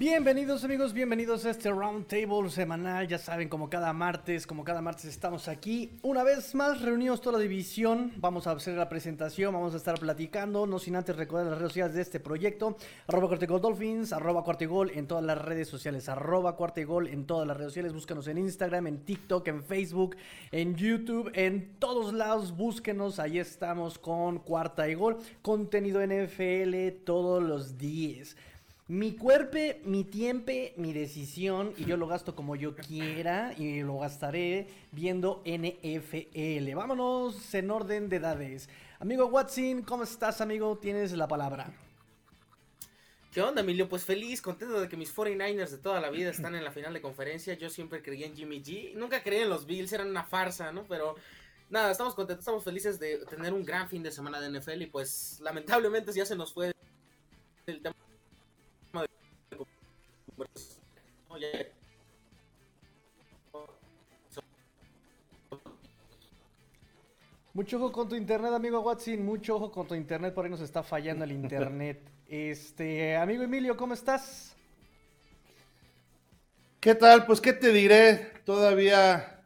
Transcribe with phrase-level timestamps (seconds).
[0.00, 3.06] Bienvenidos amigos, bienvenidos a este Roundtable semanal.
[3.06, 5.98] Ya saben, como cada martes, como cada martes estamos aquí.
[6.00, 8.10] Una vez más reunidos toda la división.
[8.16, 10.66] Vamos a hacer la presentación, vamos a estar platicando.
[10.66, 12.78] No sin antes recordar las redes sociales de este proyecto.
[13.08, 14.42] Arroba Cuartegol Dolphins, arroba
[14.94, 16.08] en todas las redes sociales.
[16.08, 17.92] Arroba Cuartegol en todas las redes sociales.
[17.92, 20.16] Búscanos en Instagram, en TikTok, en Facebook,
[20.50, 22.56] en YouTube, en todos lados.
[22.56, 25.18] Búsquenos, ahí estamos con Cuarta y Gol.
[25.42, 28.34] Contenido NFL todos los días.
[28.90, 34.00] Mi cuerpo, mi tiempo, mi decisión, y yo lo gasto como yo quiera, y lo
[34.00, 36.74] gastaré viendo NFL.
[36.74, 38.68] Vámonos en orden de edades.
[38.98, 40.76] Amigo Watson, ¿cómo estás, amigo?
[40.76, 41.72] Tienes la palabra.
[43.30, 43.88] ¿Qué onda, Emilio?
[43.88, 46.92] Pues feliz, contento de que mis 49ers de toda la vida están en la final
[46.92, 47.54] de conferencia.
[47.54, 48.94] Yo siempre creía en Jimmy G.
[48.96, 50.82] Nunca creí en los Bills, eran una farsa, ¿no?
[50.88, 51.14] Pero
[51.68, 54.86] nada, estamos contentos, estamos felices de tener un gran fin de semana de NFL y
[54.86, 56.72] pues lamentablemente ya se nos fue
[57.66, 57.94] el tema
[67.52, 69.24] mucho ojo con tu internet, amigo Watson.
[69.24, 72.00] Mucho ojo con tu internet, por ahí nos está fallando el internet.
[72.30, 74.54] Este, amigo Emilio, ¿cómo estás?
[76.78, 77.26] ¿Qué tal?
[77.26, 79.44] Pues qué te diré, todavía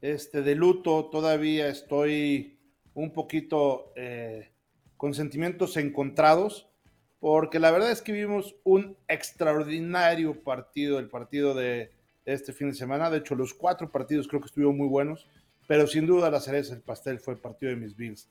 [0.00, 2.58] este de luto, todavía estoy
[2.92, 4.50] un poquito eh,
[4.96, 6.68] con sentimientos encontrados
[7.24, 11.90] porque la verdad es que vimos un extraordinario partido, el partido de,
[12.26, 13.08] este fin de semana.
[13.08, 15.26] De hecho, los cuatro partidos creo que estuvieron muy buenos,
[15.66, 18.28] pero sin duda la cereza del pastel fue el partido de mis Bills.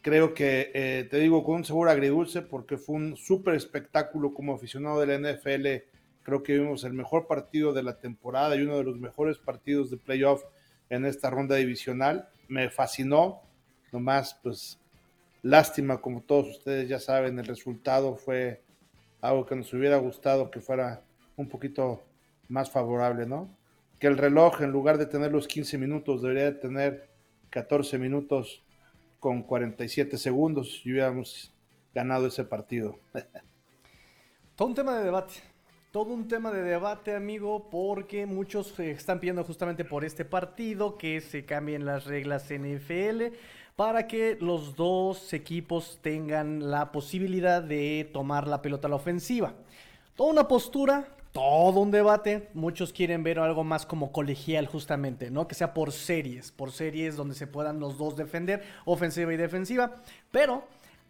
[0.00, 4.54] Creo que, eh, te digo, con un sabor agridulce, porque fue un súper espectáculo como
[4.54, 5.84] aficionado de la NFL.
[6.22, 9.90] Creo que vimos el mejor partido de la temporada y uno de los mejores partidos
[9.90, 10.42] de playoff
[10.88, 12.30] en esta ronda divisional.
[12.48, 13.42] Me fascinó.
[13.92, 14.81] Nomás, pues,
[15.42, 18.62] Lástima, como todos ustedes ya saben, el resultado fue
[19.20, 21.02] algo que nos hubiera gustado que fuera
[21.36, 22.02] un poquito
[22.48, 23.56] más favorable, ¿no?
[23.98, 27.08] Que el reloj, en lugar de tener los 15 minutos, debería tener
[27.50, 28.62] 14 minutos
[29.18, 31.52] con 47 segundos y hubiéramos
[31.94, 32.98] ganado ese partido.
[34.56, 35.34] Todo un tema de debate.
[35.92, 41.20] Todo un tema de debate, amigo, porque muchos están pidiendo justamente por este partido que
[41.20, 43.34] se cambien las reglas NFL
[43.82, 49.54] para que los dos equipos tengan la posibilidad de tomar la pelota a la ofensiva.
[50.14, 52.48] Toda una postura, todo un debate.
[52.54, 55.48] Muchos quieren ver algo más como colegial, justamente, ¿no?
[55.48, 59.96] Que sea por series, por series donde se puedan los dos defender, ofensiva y defensiva.
[60.30, 60.62] Pero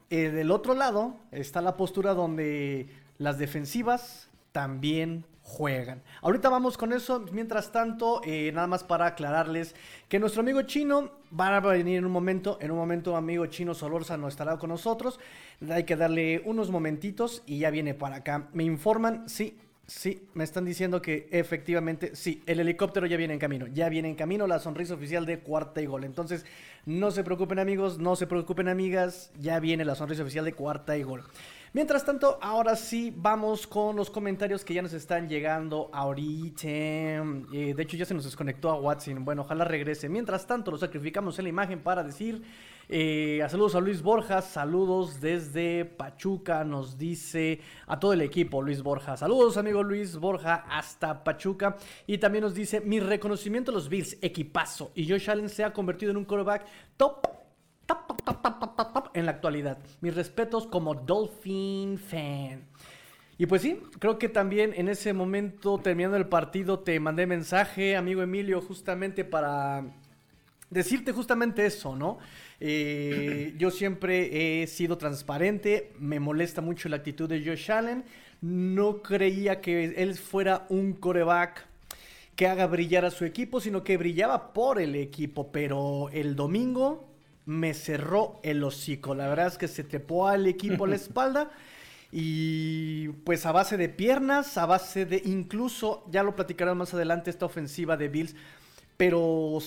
[0.09, 2.89] eh, del otro lado está la postura donde
[3.19, 6.03] las defensivas también juegan.
[6.23, 7.27] Ahorita vamos con eso.
[7.33, 9.75] Mientras tanto, eh, nada más para aclararles
[10.09, 12.59] que nuestro amigo chino va a venir en un momento.
[12.61, 15.19] En un momento, amigo chino Solorza no estará con nosotros.
[15.71, 18.49] Hay que darle unos momentitos y ya viene para acá.
[18.53, 19.59] Me informan, sí.
[19.85, 24.09] Sí, me están diciendo que efectivamente, sí, el helicóptero ya viene en camino, ya viene
[24.09, 26.05] en camino la sonrisa oficial de cuarta y gol.
[26.05, 26.47] Entonces,
[26.87, 30.97] no se preocupen amigos, no se preocupen amigas, ya viene la sonrisa oficial de cuarta
[30.97, 31.25] y gol.
[31.75, 36.69] Mientras tanto, ahora sí vamos con los comentarios que ya nos están llegando ahorita.
[36.69, 39.25] Eh, de hecho, ya se nos desconectó a Watson.
[39.25, 40.11] Bueno, ojalá regrese.
[40.11, 42.43] Mientras tanto, lo sacrificamos en la imagen para decir
[42.95, 48.83] eh, saludos a Luis Borja, saludos desde Pachuca, nos dice a todo el equipo Luis
[48.83, 49.17] Borja.
[49.17, 51.79] Saludos, amigo Luis Borja, hasta Pachuca.
[52.07, 54.93] Y también nos dice mi reconocimiento a los Bills, equipazo.
[54.95, 56.67] Y Josh Allen se ha convertido en un quarterback
[56.99, 57.42] top
[59.15, 59.79] en la actualidad.
[60.01, 62.65] Mis respetos como Dolphin fan.
[63.39, 67.97] Y pues sí, creo que también en ese momento, terminando el partido, te mandé mensaje,
[67.97, 69.85] amigo Emilio, justamente para
[70.71, 72.19] decirte justamente eso, ¿no?
[72.61, 78.05] Eh, yo siempre he sido transparente, me molesta mucho la actitud de Josh Allen.
[78.41, 81.67] No creía que él fuera un coreback
[82.37, 85.53] que haga brillar a su equipo, sino que brillaba por el equipo.
[85.53, 87.12] Pero el domingo
[87.47, 89.15] me cerró el hocico.
[89.15, 91.51] La verdad es que se trepó al equipo a la espalda.
[92.11, 97.31] Y pues a base de piernas, a base de incluso, ya lo platicarán más adelante,
[97.31, 98.37] esta ofensiva de Bills.
[98.97, 99.59] Pero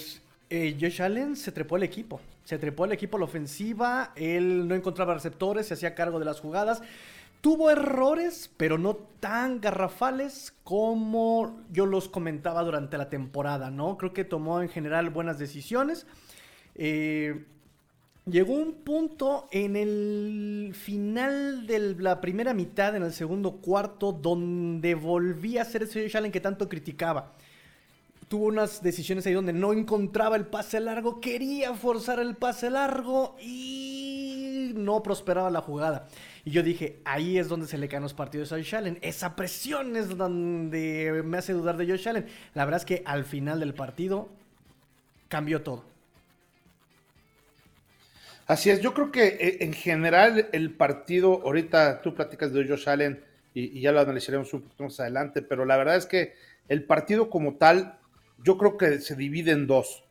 [0.49, 2.21] eh, Josh Allen se trepó al equipo.
[2.43, 4.13] Se trepó al equipo a la ofensiva.
[4.15, 6.83] Él no encontraba receptores, se hacía cargo de las jugadas.
[7.41, 13.97] Tuvo errores, pero no tan garrafales como yo los comentaba durante la temporada, ¿no?
[13.97, 16.07] Creo que tomó en general buenas decisiones.
[16.75, 17.45] Eh,
[18.25, 24.95] Llegó un punto en el final de la primera mitad, en el segundo cuarto, donde
[24.95, 27.33] volvía a ser ese Josh Allen que tanto criticaba.
[28.27, 33.35] Tuvo unas decisiones ahí donde no encontraba el pase largo, quería forzar el pase largo
[33.39, 36.07] y no prosperaba la jugada.
[36.45, 38.97] Y yo dije, ahí es donde se le caen los partidos a Josh Allen.
[39.03, 42.25] Esa presión es donde me hace dudar de Josh Allen.
[42.55, 44.29] La verdad es que al final del partido
[45.27, 45.94] cambió todo.
[48.47, 52.87] Así es, yo creo que eh, en general el partido, ahorita tú platicas de Josh
[52.87, 53.23] Allen
[53.55, 56.33] y, ya lo analizaremos un poquito más adelante, pero la verdad es que
[56.67, 57.97] el partido como tal,
[58.43, 60.03] yo creo que se divide en dos.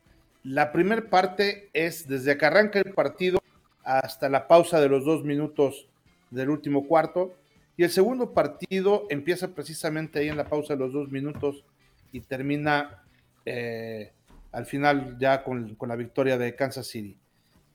[0.43, 3.39] La primera parte es desde que arranca el partido
[3.83, 5.87] hasta la pausa de los dos minutos
[6.29, 7.35] del último cuarto.
[7.77, 11.63] Y el segundo partido empieza precisamente ahí en la pausa de los dos minutos
[12.11, 13.03] y termina
[13.45, 14.11] eh,
[14.51, 17.17] al final ya con, con la victoria de Kansas City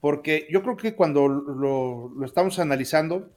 [0.00, 3.30] porque yo creo que cuando lo, estamos analizando,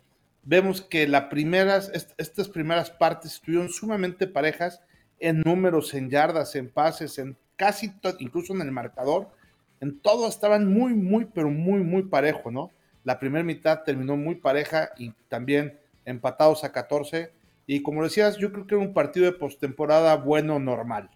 [0.44, 4.82] vemos que las primeras, estas primeras partes estuvieron sumamente parejas
[5.20, 9.30] en números, en yardas, en pases, en casi incluso en el marcador,
[9.80, 12.72] en todo estaban muy, muy, pero muy, muy parejo, ¿no?
[13.04, 17.32] La primera mitad terminó muy pareja y también empatados a 14.
[17.68, 21.10] Y como decías, yo creo que era un partido de postemporada bueno, normal.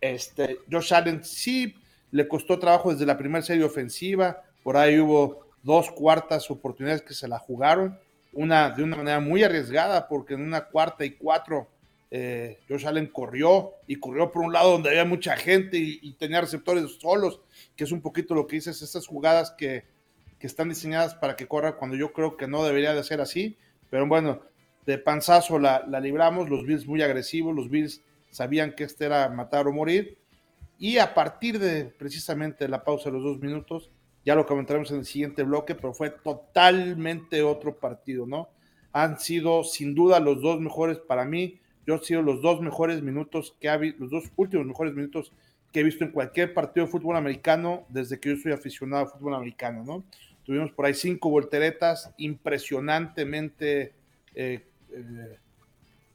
[0.00, 1.74] Este, Josh Allen sí
[2.12, 7.14] le costó trabajo desde la primera serie ofensiva, por ahí hubo dos cuartas oportunidades que
[7.14, 7.98] se la jugaron,
[8.32, 11.68] una de una manera muy arriesgada, porque en una cuarta y cuatro
[12.10, 16.42] eh, Josh Allen corrió y corrió por un lado donde había mucha gente y, tenía
[16.42, 17.40] receptores solos,
[17.74, 19.84] que es un poquito lo que dices, estas jugadas que,
[20.38, 23.56] que, están diseñadas para que corra cuando yo creo que no debería de ser así,
[23.88, 24.42] pero bueno,
[24.84, 29.30] de panzazo la, la libramos, los Bills muy agresivos, los Bills sabían que este era
[29.30, 30.18] matar o morir,
[30.82, 33.88] y a partir de precisamente la pausa de los dos minutos,
[34.24, 38.48] ya lo comentaremos en el siguiente bloque, pero fue totalmente otro partido, ¿no?
[38.92, 43.00] Han sido sin duda los dos mejores para mí, yo han sido los dos mejores
[43.00, 45.32] minutos que ha los dos últimos mejores minutos
[45.70, 49.12] que he visto en cualquier partido de fútbol americano desde que yo soy aficionado al
[49.12, 50.04] fútbol americano, ¿no?
[50.44, 53.92] Tuvimos por ahí cinco volteretas impresionantemente,
[54.34, 55.38] eh, eh,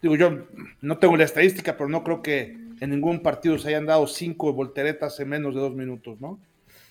[0.01, 0.45] digo yo,
[0.81, 4.53] no tengo la estadística, pero no creo que en ningún partido se hayan dado cinco
[4.53, 6.39] volteretas en menos de dos minutos, ¿no?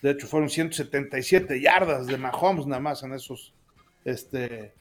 [0.03, 3.55] De hecho, fueron 177 yardas de Mahomes nada más en esos,
[4.05, 4.73] este,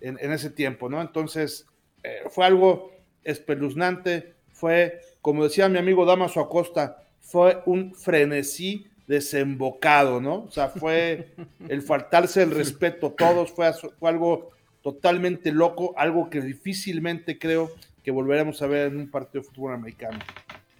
[0.00, 1.00] en, ese tiempo, ¿no?
[1.00, 1.66] Entonces,
[2.02, 2.92] eh, fue algo
[3.24, 10.44] espeluznante, fue, como decía mi amigo Damaso Acosta, fue un frenesí desembocado, ¿no?
[10.44, 11.34] O sea, fue
[11.68, 14.50] el faltarse el respeto a todos, fue, fue algo
[14.82, 17.70] totalmente loco, algo que difícilmente creo
[18.08, 20.18] que volveremos a ver en un partido de fútbol americano.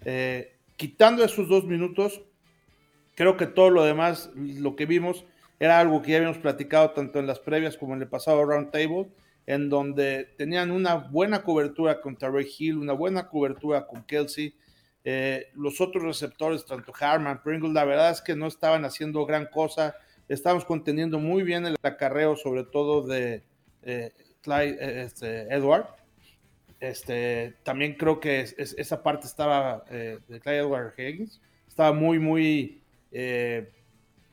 [0.02, 2.22] Eh, quitando esos dos minutos,
[3.14, 5.26] creo que todo lo demás, lo que vimos,
[5.60, 8.70] era algo que ya habíamos platicado tanto en las previas como en el pasado Round
[8.70, 9.08] Table,
[9.44, 14.54] en donde tenían una buena cobertura con Terry Hill, una buena cobertura con Kelsey.
[15.04, 19.48] Eh, los otros receptores, tanto Harman, Pringle, la verdad es que no estaban haciendo gran
[19.48, 19.96] cosa.
[20.28, 23.42] Estábamos conteniendo muy bien el acarreo, sobre todo de
[23.82, 25.97] eh, Clyde, este, Edward.
[26.80, 32.82] Este, también creo que esa parte estaba eh, de Clyde Edward Higgins, estaba muy, muy,
[33.10, 33.70] eh,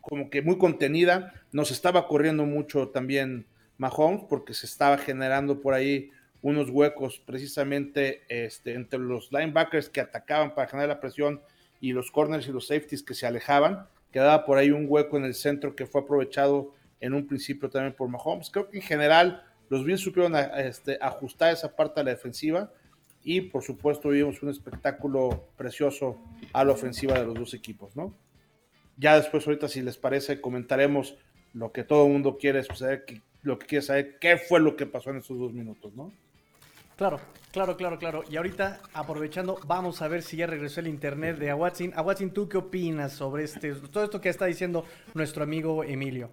[0.01, 1.33] como que muy contenida.
[1.51, 3.46] Nos estaba corriendo mucho también
[3.77, 10.01] Mahomes porque se estaba generando por ahí unos huecos precisamente este, entre los linebackers que
[10.01, 11.41] atacaban para generar la presión
[11.81, 13.88] y los corners y los safeties que se alejaban.
[14.12, 17.93] Quedaba por ahí un hueco en el centro que fue aprovechado en un principio también
[17.93, 18.51] por Mahomes.
[18.51, 22.72] Creo que en general los Bills supieron este, ajustar esa parte de la defensiva
[23.24, 26.17] y por supuesto vimos un espectáculo precioso
[26.53, 28.13] a la ofensiva de los dos equipos, ¿no?
[28.98, 31.17] Ya después ahorita si les parece comentaremos
[31.53, 33.05] lo que todo el mundo quiere saber,
[33.41, 36.12] lo que quiere saber, qué fue lo que pasó en esos dos minutos, ¿no?
[36.95, 37.19] Claro,
[37.51, 38.24] claro, claro, claro.
[38.29, 41.93] Y ahorita, aprovechando, vamos a ver si ya regresó el internet de Aguatzin.
[41.93, 46.29] Aguatzin, ¿tú qué opinas sobre este, todo esto que está diciendo nuestro amigo Emilio?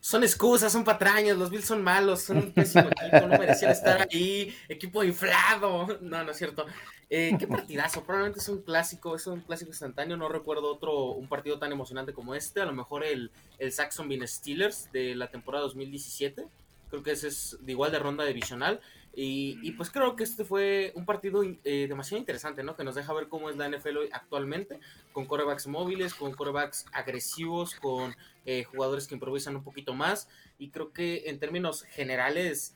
[0.00, 4.06] Son excusas, son patrañas, los Bills son malos, son un pésimo equipo, no merecían estar
[4.10, 5.98] ahí, equipo inflado.
[6.00, 6.66] No, no es cierto.
[7.08, 11.28] Eh, qué partidazo, probablemente es un clásico, es un clásico instantáneo, no recuerdo otro, un
[11.28, 15.62] partido tan emocionante como este, a lo mejor el, el Saxonville Steelers de la temporada
[15.64, 16.48] 2017,
[16.90, 18.80] creo que ese es de igual de ronda divisional,
[19.18, 22.76] y, pues creo que este fue un partido eh, demasiado interesante, ¿no?
[22.76, 24.78] Que nos deja ver cómo es la NFL hoy actualmente,
[25.14, 30.28] con corebacks móviles, con corebacks agresivos, con eh, jugadores que improvisan un poquito más.
[30.58, 32.74] Y creo que en términos generales,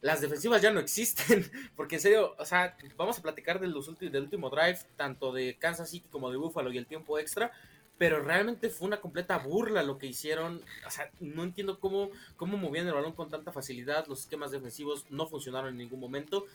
[0.00, 1.50] las defensivas ya no existen.
[1.76, 5.58] Porque en serio, o sea, vamos a platicar de los del último drive, tanto de
[5.58, 7.52] Kansas City como de Buffalo y el tiempo extra
[7.98, 10.62] pero realmente fue una completa burla lo que hicieron.
[10.86, 14.06] O sea, no entiendo cómo, cómo movían el balón con tanta facilidad.
[14.06, 16.46] Los esquemas defensivos no funcionaron en ningún momento.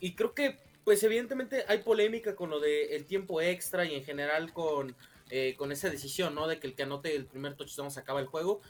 [0.00, 4.04] Y creo que, pues evidentemente hay polémica con lo del el tiempo extra y en
[4.04, 4.94] general con,
[5.30, 6.46] eh, con esa decisión, ¿no?
[6.46, 8.60] De que el que anote el primer touchdown se acaba el juego.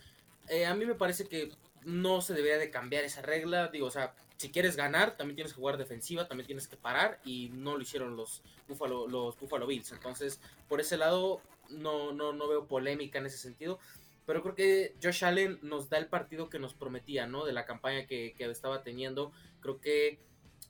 [0.49, 1.50] Eh, a mí me parece que
[1.85, 3.68] no se debería de cambiar esa regla.
[3.68, 7.21] Digo, o sea, si quieres ganar, también tienes que jugar defensiva, también tienes que parar
[7.25, 9.92] y no lo hicieron los Buffalo, los Buffalo Bills.
[9.92, 13.78] Entonces, por ese lado, no, no, no veo polémica en ese sentido.
[14.26, 17.44] Pero creo que Josh Allen nos da el partido que nos prometía, ¿no?
[17.44, 19.32] De la campaña que, que estaba teniendo.
[19.61, 20.18] Creo que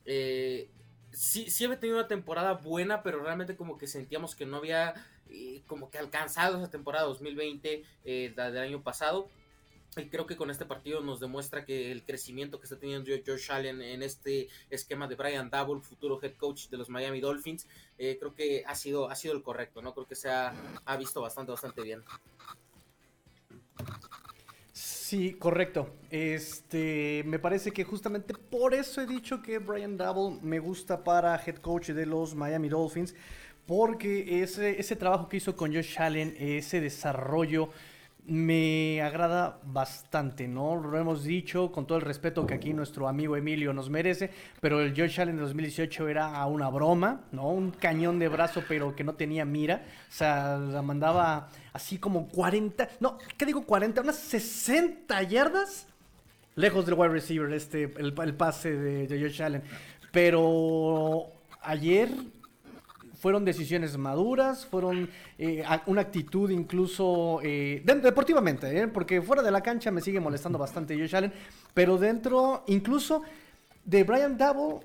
[0.05, 0.69] eh,
[1.11, 4.93] sí, sí había tenido una temporada buena, pero realmente como que sentíamos que no había
[5.29, 9.29] eh, como que alcanzado esa temporada 2020 eh, del año pasado.
[9.97, 13.51] Y creo que con este partido nos demuestra que el crecimiento que está teniendo Josh
[13.51, 18.17] Allen en este esquema de Brian Double, futuro head coach de los Miami Dolphins, eh,
[18.19, 19.93] creo que ha sido, ha sido el correcto, ¿no?
[19.93, 20.53] Creo que se ha,
[20.97, 22.03] visto bastante, bastante bien.
[24.71, 25.95] Sí, correcto.
[26.09, 31.41] Este, me parece que justamente por eso he dicho que Brian Double me gusta para
[31.43, 33.15] head coach de los Miami Dolphins,
[33.65, 37.69] porque ese, ese trabajo que hizo con Josh Allen, ese desarrollo
[38.27, 40.75] me agrada bastante, ¿no?
[40.75, 44.29] Lo hemos dicho con todo el respeto que aquí nuestro amigo Emilio nos merece,
[44.59, 47.47] pero el Josh Allen de 2018 era una broma, ¿no?
[47.47, 49.85] Un cañón de brazo, pero que no tenía mira.
[50.09, 54.01] O sea, la mandaba así como 40, no, ¿qué digo 40?
[54.01, 55.87] Unas 60 yardas
[56.55, 59.63] lejos del wide receiver, este, el, pase de, de Josh Allen.
[60.11, 61.27] Pero
[61.61, 62.09] ayer
[63.19, 68.87] fueron decisiones maduras, fueron eh, una actitud incluso eh, deportivamente, ¿eh?
[68.87, 71.33] porque fuera de la cancha me sigue molestando bastante Josh Allen,
[71.73, 73.23] pero dentro incluso
[73.85, 74.83] de Brian Dabo,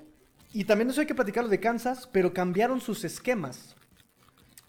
[0.51, 3.75] y también eso hay que platicarlo de Kansas, pero cambiaron sus esquemas.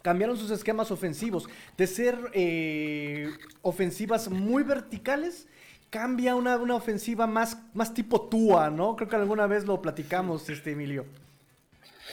[0.02, 1.46] Cambiaron sus esquemas ofensivos.
[1.76, 2.18] De ser
[3.62, 5.46] ofensivas muy verticales,
[5.90, 8.96] cambia una, una ofensiva más, más tipo Tua, ¿no?
[8.96, 11.06] Creo que alguna vez lo platicamos, este Emilio.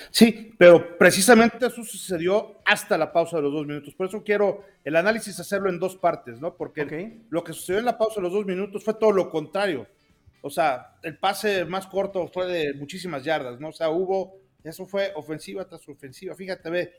[0.09, 3.93] Sí, pero precisamente eso sucedió hasta la pausa de los dos minutos.
[3.93, 6.55] Por eso quiero el análisis hacerlo en dos partes, ¿no?
[6.55, 9.87] Porque lo que sucedió en la pausa de los dos minutos fue todo lo contrario.
[10.41, 13.69] O sea, el pase más corto fue de muchísimas yardas, ¿no?
[13.69, 16.35] O sea, hubo, eso fue ofensiva tras ofensiva.
[16.35, 16.93] Fíjate, ve,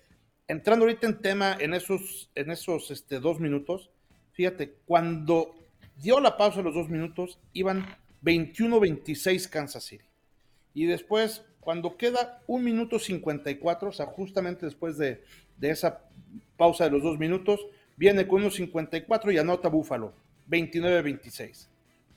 [0.46, 3.90] entrando ahorita en tema en esos, en esos este, dos minutos,
[4.32, 5.54] fíjate, cuando
[5.96, 7.84] dio la pausa de los dos minutos, iban
[8.22, 10.04] 21-26 Kansas City.
[10.74, 15.22] Y después cuando queda un minuto 54, o sea, justamente después de,
[15.60, 16.00] esa
[16.56, 17.64] pausa de los dos minutos,
[17.96, 20.12] viene con 1.54 y anota Búfalo,
[20.50, 21.68] 29-26.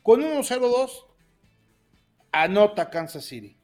[0.01, 1.05] Con 1.02,
[2.31, 3.55] anota Kansas City.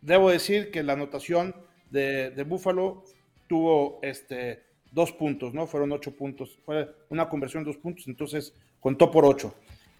[0.00, 1.54] Debo decir que la anotación
[1.90, 3.04] de, de Búfalo
[3.46, 5.68] tuvo este, dos puntos, ¿no?
[5.68, 6.58] Fueron ocho puntos.
[6.64, 9.54] Fue una conversión de dos puntos, entonces contó por ocho.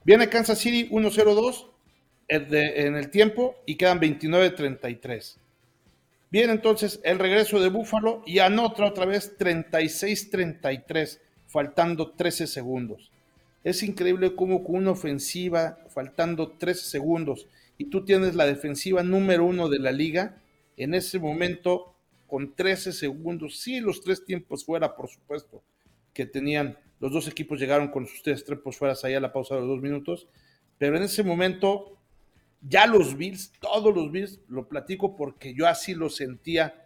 [0.04, 1.66] Viene Kansas City 1-0-2
[2.28, 5.38] en el tiempo y quedan 29-33.
[6.30, 13.10] Viene entonces el regreso de Búfalo y anota otra vez 36-33, faltando 13 segundos.
[13.64, 19.46] Es increíble cómo con una ofensiva, faltando 13 segundos, y tú tienes la defensiva número
[19.46, 20.36] uno de la liga,
[20.76, 21.94] en ese momento,
[22.26, 25.62] con 13 segundos, sí, los tres tiempos fuera, por supuesto,
[26.12, 29.54] que tenían, los dos equipos llegaron con sus tres tiempos fuera allá a la pausa
[29.54, 30.28] de los dos minutos,
[30.76, 31.97] pero en ese momento
[32.60, 36.84] ya los Bills, todos los Bills, lo platico porque yo así lo sentía.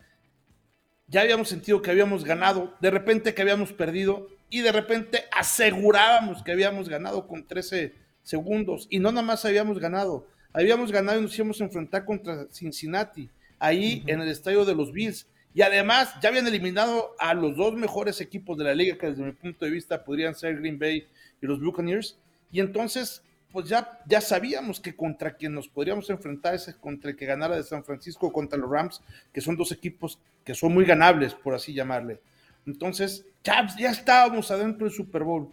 [1.09, 6.43] Ya habíamos sentido que habíamos ganado, de repente que habíamos perdido y de repente asegurábamos
[6.43, 11.23] que habíamos ganado con 13 segundos y no nada más habíamos ganado, habíamos ganado y
[11.23, 15.27] nos íbamos a enfrentar contra Cincinnati, ahí en el estadio de los Bills.
[15.55, 19.23] Y además ya habían eliminado a los dos mejores equipos de la liga que desde
[19.23, 21.07] mi punto de vista podrían ser Green Bay
[21.43, 22.17] y los Buccaneers.
[22.51, 23.23] Y entonces
[23.53, 27.57] pues ya, ya sabíamos que contra quien nos podríamos enfrentar es contra el que ganara
[27.57, 31.55] de San Francisco contra los Rams, que son dos equipos que son muy ganables, por
[31.55, 32.21] así llamarle.
[32.67, 35.53] Entonces, ya, ya estábamos adentro del Super Bowl.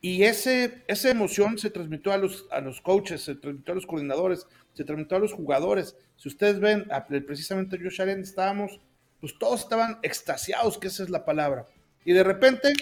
[0.00, 3.86] Y ese, esa emoción se transmitió a los, a los coaches, se transmitió a los
[3.86, 5.96] coordinadores, se transmitió a los jugadores.
[6.16, 6.86] Si ustedes ven,
[7.26, 8.80] precisamente yo, Allen, estábamos,
[9.20, 11.66] pues todos estaban extasiados, que esa es la palabra.
[12.04, 12.72] Y de repente,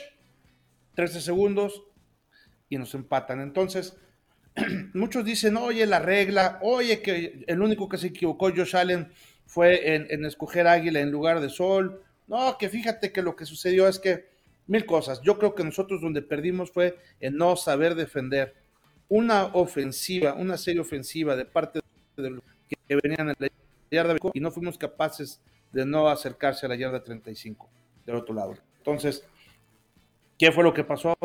[0.95, 1.83] 13 segundos
[2.69, 3.41] y nos empatan.
[3.41, 3.97] Entonces,
[4.95, 9.13] muchos dicen, oye, la regla, oye, que el único que se equivocó Josh Allen
[9.47, 12.03] fue en, escoger águila en lugar de sol.
[12.27, 14.27] No, que fíjate que lo que sucedió es que
[14.67, 15.21] mil cosas.
[15.23, 18.55] Yo creo que nosotros donde perdimos fue en no saber defender.
[19.09, 21.81] Una ofensiva, una serie ofensiva de parte
[22.17, 23.49] de los que venían en la
[23.91, 25.41] yarda y no fuimos capaces
[25.73, 27.69] de no acercarse a la yarda 35
[28.05, 28.57] del otro lado.
[28.79, 29.25] Entonces,
[30.37, 31.17] ¿qué fue lo que pasó?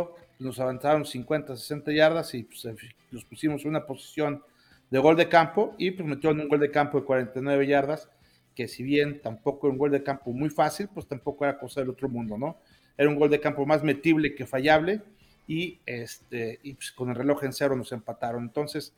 [0.42, 2.68] Nos avanzaron 50, 60 yardas y pues,
[3.12, 4.44] los pusimos en una posición
[4.90, 8.10] de gol de campo y pues metieron un gol de campo de 49 yardas,
[8.56, 11.82] que si bien tampoco era un gol de campo muy fácil, pues tampoco era cosa
[11.82, 12.58] del otro mundo, ¿no?
[12.98, 15.02] Era un gol de campo más metible que fallable
[15.48, 18.44] y, este, y pues, con el reloj en cero nos empataron.
[18.44, 18.94] Entonces,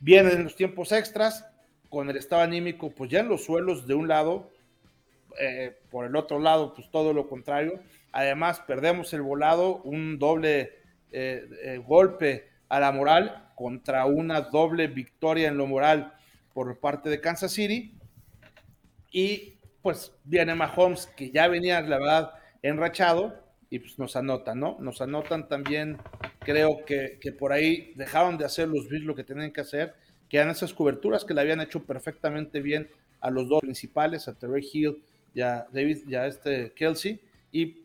[0.00, 1.46] vienen los tiempos extras,
[1.90, 4.50] con el estado anímico, pues ya en los suelos de un lado,
[5.38, 7.80] eh, por el otro lado, pues todo lo contrario.
[8.16, 10.78] Además, perdemos el volado, un doble
[11.10, 16.14] eh, eh, golpe a la moral contra una doble victoria en lo moral
[16.52, 17.98] por parte de Kansas City.
[19.10, 23.34] Y pues viene Mahomes, que ya venía, la verdad, enrachado,
[23.68, 24.76] y pues nos anotan, ¿no?
[24.78, 25.98] Nos anotan también,
[26.38, 29.92] creo que, que por ahí dejaron de hacer los Bills lo que tenían que hacer,
[30.28, 32.88] que eran esas coberturas que le habían hecho perfectamente bien
[33.20, 35.02] a los dos principales, a Terry Hill
[35.34, 37.83] y a David, ya este Kelsey, y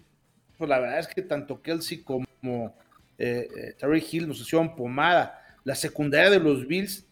[0.60, 2.76] pues la verdad es que tanto Kelsey como
[3.18, 5.42] eh, eh, Terry Hill nos hicieron pomada.
[5.64, 7.06] La secundaria de los Bills,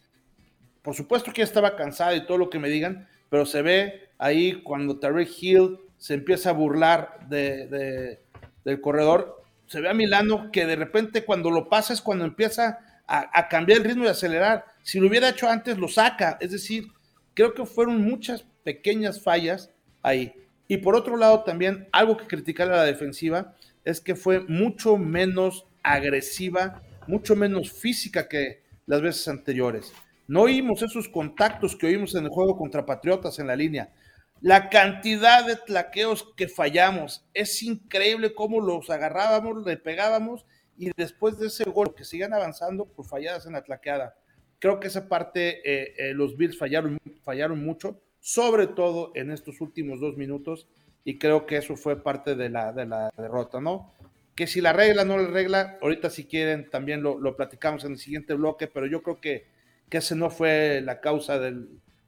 [0.82, 4.10] por supuesto que ya estaba cansada y todo lo que me digan, pero se ve
[4.18, 8.20] ahí cuando Terry Hill se empieza a burlar de,
[8.64, 12.80] del corredor, se ve a Milano que de repente cuando lo pasa es cuando empieza
[13.06, 14.66] a, cambiar el ritmo y acelerar.
[14.82, 16.36] Si lo hubiera hecho antes, lo saca.
[16.42, 16.88] Es decir,
[17.32, 19.70] creo que fueron muchas pequeñas fallas
[20.02, 20.34] ahí.
[20.68, 24.98] Y por otro lado, también algo que criticar a la defensiva es que fue mucho
[24.98, 29.92] menos agresiva, mucho menos física que las veces anteriores.
[30.26, 33.94] No oímos esos contactos que oímos en el juego contra Patriotas en la línea.
[34.42, 40.44] La cantidad de tlaqueos que fallamos, es increíble cómo los agarrábamos, le pegábamos
[40.76, 44.16] y después de ese gol que sigan avanzando por falladas en la tlaqueada.
[44.60, 49.60] Creo que esa parte eh, eh, los Bills fallaron, fallaron mucho, sobre todo en estos
[49.60, 50.68] últimos dos minutos
[51.04, 53.92] y creo que eso fue parte de la, de la derrota, ¿no?
[54.34, 57.92] Que si la regla no la regla, ahorita si quieren también lo, lo platicamos en
[57.92, 59.46] el siguiente bloque, pero yo creo que,
[59.88, 61.56] que ese no fue la causa de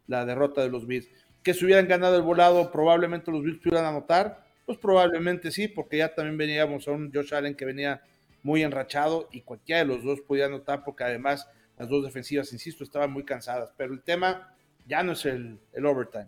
[0.06, 1.08] la derrota de los Bills
[1.42, 4.44] que si hubieran ganado el volado, probablemente los Bills pudieran anotar.
[4.66, 8.02] Pues probablemente sí, porque ya también veníamos a un Josh Allen que venía
[8.42, 12.84] muy enrachado y cualquiera de los dos podía anotar, porque además las dos defensivas, insisto,
[12.84, 13.72] estaban muy cansadas.
[13.76, 14.54] Pero el tema
[14.90, 16.26] ya no es el, overtime.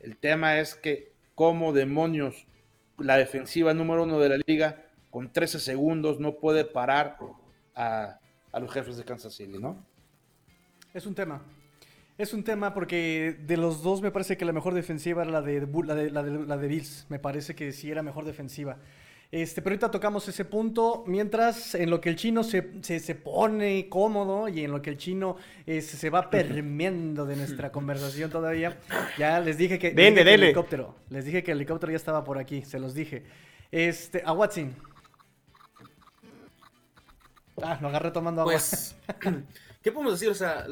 [0.00, 2.46] El tema es que, como demonios,
[2.98, 7.18] la defensiva número uno de la liga, con 13 segundos, no puede parar
[7.74, 8.18] a,
[8.50, 9.86] a los jefes de Kansas City, ¿no?
[10.94, 11.42] Es un tema.
[12.16, 15.42] Es un tema porque de los dos me parece que la mejor defensiva era la
[15.42, 17.06] de, la de, la de, Bills.
[17.08, 18.78] Me parece que sí era mejor defensiva.
[19.30, 23.88] Este, pero ahorita tocamos ese punto, mientras en lo que el chino se, se, pone
[23.90, 25.36] cómodo y en lo que el chino
[25.66, 28.78] eh, se va permeando de nuestra conversación todavía,
[29.18, 32.62] ya les dije que, el helicóptero, les dije que el helicóptero ya estaba por aquí,
[32.62, 33.24] se los dije.
[33.70, 34.74] Este, a Watson.
[37.60, 38.54] Ah, lo agarré tomando agua.
[38.54, 38.96] Pues,
[39.82, 40.30] ¿qué podemos decir?
[40.30, 40.64] O sea,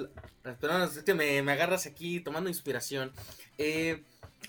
[0.55, 3.13] Perdón, es que me, agarras aquí tomando inspiración.
[3.59, 4.05] Eh,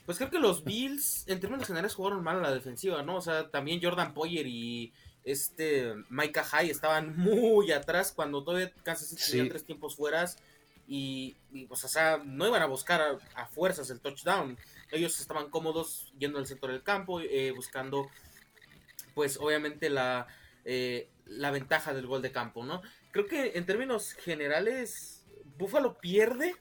[0.05, 3.17] pues creo que los Bills, en términos generales, jugaron mal a la defensiva, ¿no?
[3.17, 9.09] O sea, también Jordan Poyer y este Micah High estaban muy atrás cuando todavía Kansas
[9.09, 10.37] City tenía tres tiempos fueras.
[10.89, 11.35] Y,
[11.67, 14.57] pues, o sea, no iban a buscar a, fuerzas el touchdown.
[14.89, 18.09] Ellos estaban cómodos yendo al centro del campo, eh, buscando,
[19.13, 20.27] pues, obviamente la,
[20.63, 22.81] eh, la ventaja del gol de campo, ¿no?
[23.11, 25.25] Creo que en términos generales
[25.57, 26.55] Buffalo pierde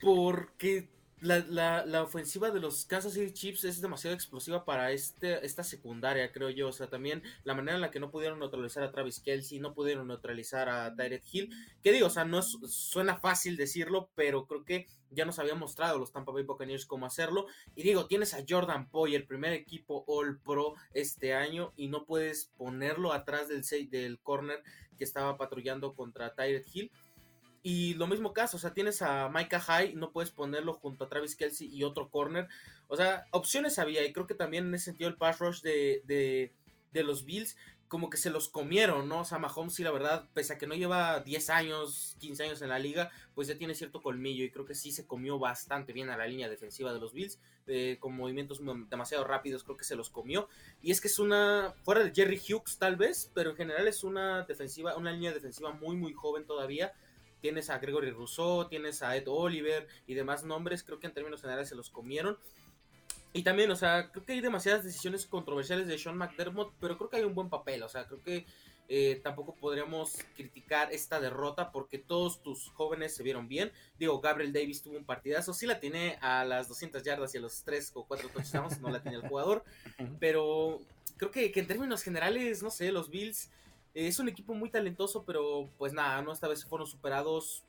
[0.00, 0.88] porque
[1.20, 6.50] la, ofensiva de los Kansas City Chiefs es demasiado explosiva para este, esta secundaria, creo
[6.50, 6.68] yo.
[6.68, 9.74] O sea, también la manera en la que no pudieron neutralizar a Travis Kelsey, no
[9.74, 11.50] pudieron neutralizar a Tyreek Hill.
[11.82, 15.98] Que digo, o sea, no suena fácil decirlo, pero creo que ya nos habían mostrado
[15.98, 17.46] los Tampa Bay Buccaneers cómo hacerlo.
[17.74, 22.50] Y digo, tienes a Jordan Poyer, primer equipo All Pro este año, y no puedes
[22.56, 24.62] ponerlo atrás del, del corner
[24.96, 26.90] que estaba patrullando contra Tyreek Hill.
[27.70, 31.08] Y lo mismo caso, o sea, tienes a Micah High, no puedes ponerlo junto a
[31.10, 32.48] Travis Kelsey y otro corner.
[32.86, 36.02] O sea, opciones había, y creo que también en ese sentido el pass rush de,
[36.06, 39.20] de, los Bills, como que se los comieron, ¿no?
[39.20, 42.62] O sea, Mahomes, sí, la verdad, pese a que no lleva 10 años, 15 años
[42.62, 45.92] en la liga, pues ya tiene cierto colmillo, y creo que sí se comió bastante
[45.92, 49.84] bien a la línea defensiva de los Bills, eh, con movimientos demasiado rápidos, creo que
[49.84, 50.48] se los comió.
[50.80, 54.04] Y es que es una, fuera de Jerry Hughes tal vez, pero en general es
[54.04, 56.94] una defensiva, una línea defensiva muy, muy joven todavía
[57.40, 61.40] tienes a Gregory Rousseau, tienes a Ed Oliver y demás nombres, creo que en términos
[61.40, 62.38] generales se los comieron.
[63.32, 67.10] Y también, o sea, creo que hay demasiadas decisiones controversiales de Sean McDermott, pero creo
[67.10, 68.46] que hay un buen papel, o sea, creo que
[68.90, 73.70] eh, tampoco podríamos criticar esta derrota porque todos tus jóvenes se vieron bien.
[73.98, 77.42] Digo, Gabriel Davis tuvo un partidazo, sí la tiene a las 200 yardas y a
[77.42, 79.62] los 3 o 4 touchdowns, no la tiene el jugador,
[80.20, 80.80] pero
[81.18, 83.50] creo que, que en términos generales, no sé, los Bills
[83.94, 86.32] es un equipo muy talentoso, pero pues nada, ¿no?
[86.32, 87.64] Esta vez fueron superados,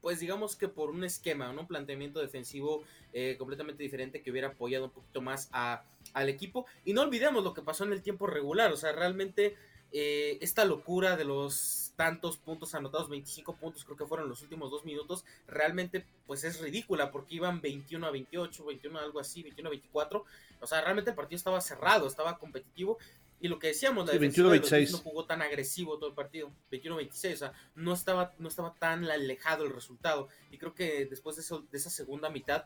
[0.00, 2.82] pues digamos que por un esquema, un planteamiento defensivo
[3.12, 6.66] eh, completamente diferente que hubiera apoyado un poquito más a, al equipo.
[6.84, 9.56] Y no olvidemos lo que pasó en el tiempo regular, o sea, realmente
[9.92, 14.70] eh, esta locura de los tantos puntos anotados, 25 puntos creo que fueron los últimos
[14.70, 19.42] dos minutos, realmente pues es ridícula porque iban 21 a 28, 21 a algo así,
[19.42, 20.24] 21 a 24,
[20.60, 22.98] o sea, realmente el partido estaba cerrado, estaba competitivo
[23.42, 24.52] y lo que decíamos, la Sí, defensiva 21-26.
[24.52, 28.32] de los Bills no jugó tan agresivo todo el partido, 21-26, o sea, no estaba,
[28.38, 30.28] no estaba tan alejado el resultado.
[30.50, 32.64] Y creo que después de, eso- de esa segunda mitad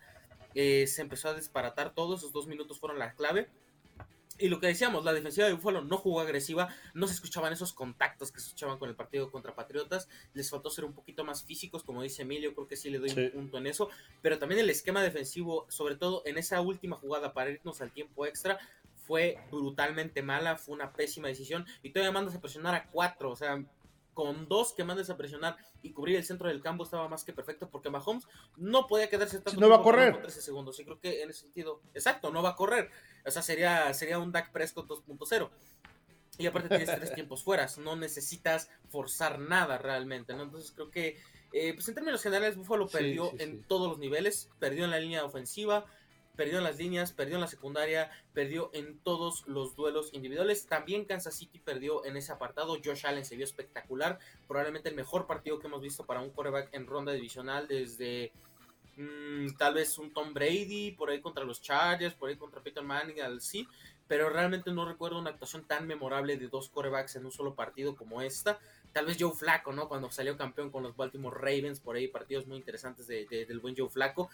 [0.54, 3.48] eh, se empezó a desbaratar todo, esos dos minutos fueron la clave.
[4.38, 7.72] Y lo que decíamos, la defensiva de Buffalo no jugó agresiva, no se escuchaban esos
[7.72, 11.42] contactos que se escuchaban con el partido contra Patriotas, les faltó ser un poquito más
[11.42, 13.20] físicos, como dice Emilio, creo que sí le doy Sí.
[13.20, 13.88] un punto en eso,
[14.20, 18.26] pero también el esquema defensivo, sobre todo en esa última jugada para irnos al tiempo
[18.26, 18.58] extra,
[19.06, 23.36] fue brutalmente mala, fue una pésima decisión y todavía mandas a presionar a cuatro, o
[23.36, 23.64] sea,
[24.14, 27.34] con dos que mandes a presionar y cubrir el centro del campo estaba más que
[27.34, 28.24] perfecto porque Mahomes
[28.56, 30.12] no podía quedarse tanto no va a correr.
[30.12, 32.90] con 13 segundos y creo que en ese sentido, exacto, no va a correr,
[33.24, 35.50] o sea, sería, sería un Dak Prescott 2.0.
[36.38, 40.42] Y aparte tienes tres tiempos fuera, no necesitas forzar nada realmente, ¿no?
[40.42, 41.18] Entonces creo que,
[41.52, 43.64] eh, pues en términos generales, Buffalo Sí, perdió sí, en sí.
[43.68, 45.86] todos los niveles, perdió en la línea ofensiva,
[46.36, 50.66] perdió en las líneas, perdió en la secundaria, perdió en todos los duelos individuales.
[50.66, 52.76] También Kansas City perdió en ese apartado.
[52.84, 56.68] Josh Allen se vio espectacular, probablemente el mejor partido que hemos visto para un quarterback
[56.72, 58.32] en ronda divisional desde
[58.96, 62.82] mm, tal vez un Tom Brady, por ahí contra los Chargers, por ahí contra Peter
[62.82, 63.68] Manning, al sí,
[64.08, 67.96] pero realmente no recuerdo una actuación tan memorable de dos quarterbacks en un solo partido
[67.96, 68.58] como esta.
[68.92, 69.88] Tal vez Joe Flaco, ¿no?
[69.88, 73.58] Cuando salió campeón con los Baltimore Ravens, por ahí partidos muy interesantes de- de- del
[73.58, 74.30] buen Joe Flaco.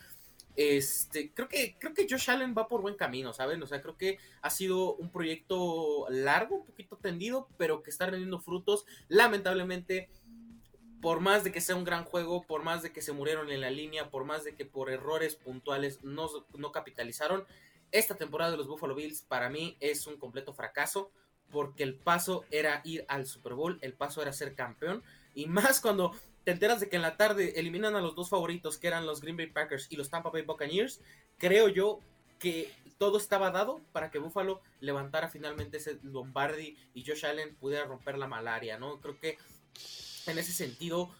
[0.54, 3.62] Este, creo que, creo que Josh Allen va por buen camino, ¿saben?
[3.62, 8.06] O sea, creo que ha sido un proyecto largo, un poquito tendido, pero que está
[8.06, 8.84] rindiendo frutos.
[9.08, 10.10] Lamentablemente,
[11.00, 13.60] por más de que sea un gran juego, por más de que se murieron en
[13.60, 17.44] la línea, por más de que por errores puntuales no, no capitalizaron,
[17.90, 21.10] esta temporada de los Buffalo Bills para mí es un completo fracaso,
[21.50, 25.02] porque el paso era ir al Super Bowl, el paso era ser campeón,
[25.34, 26.12] y más cuando
[26.44, 29.20] te enteras de que en la tarde eliminan a los dos favoritos, que eran los
[29.20, 31.00] Green Bay Packers y los Tampa Bay Buccaneers,
[31.38, 32.00] creo yo
[32.38, 37.84] que todo estaba dado para que Buffalo levantara finalmente ese Lombardi y Josh Allen pudiera
[37.84, 39.00] romper la malaria, ¿no?
[39.00, 39.38] Creo que
[40.26, 41.10] en ese sentido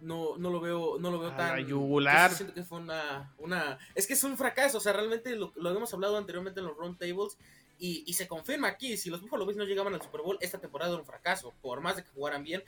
[0.00, 1.62] no, no lo veo, no lo veo A tan.
[1.62, 2.32] la yugular.
[2.32, 3.78] siento que fue una, una.
[3.94, 4.78] Es que es un fracaso.
[4.78, 7.38] O sea, realmente lo, lo hemos hablado anteriormente en los round tables.
[7.78, 8.96] Y, y se confirma aquí.
[8.96, 11.52] Si los Buffalo Bills no llegaban al Super Bowl, esta temporada era un fracaso.
[11.62, 12.62] Por más de que jugaran bien.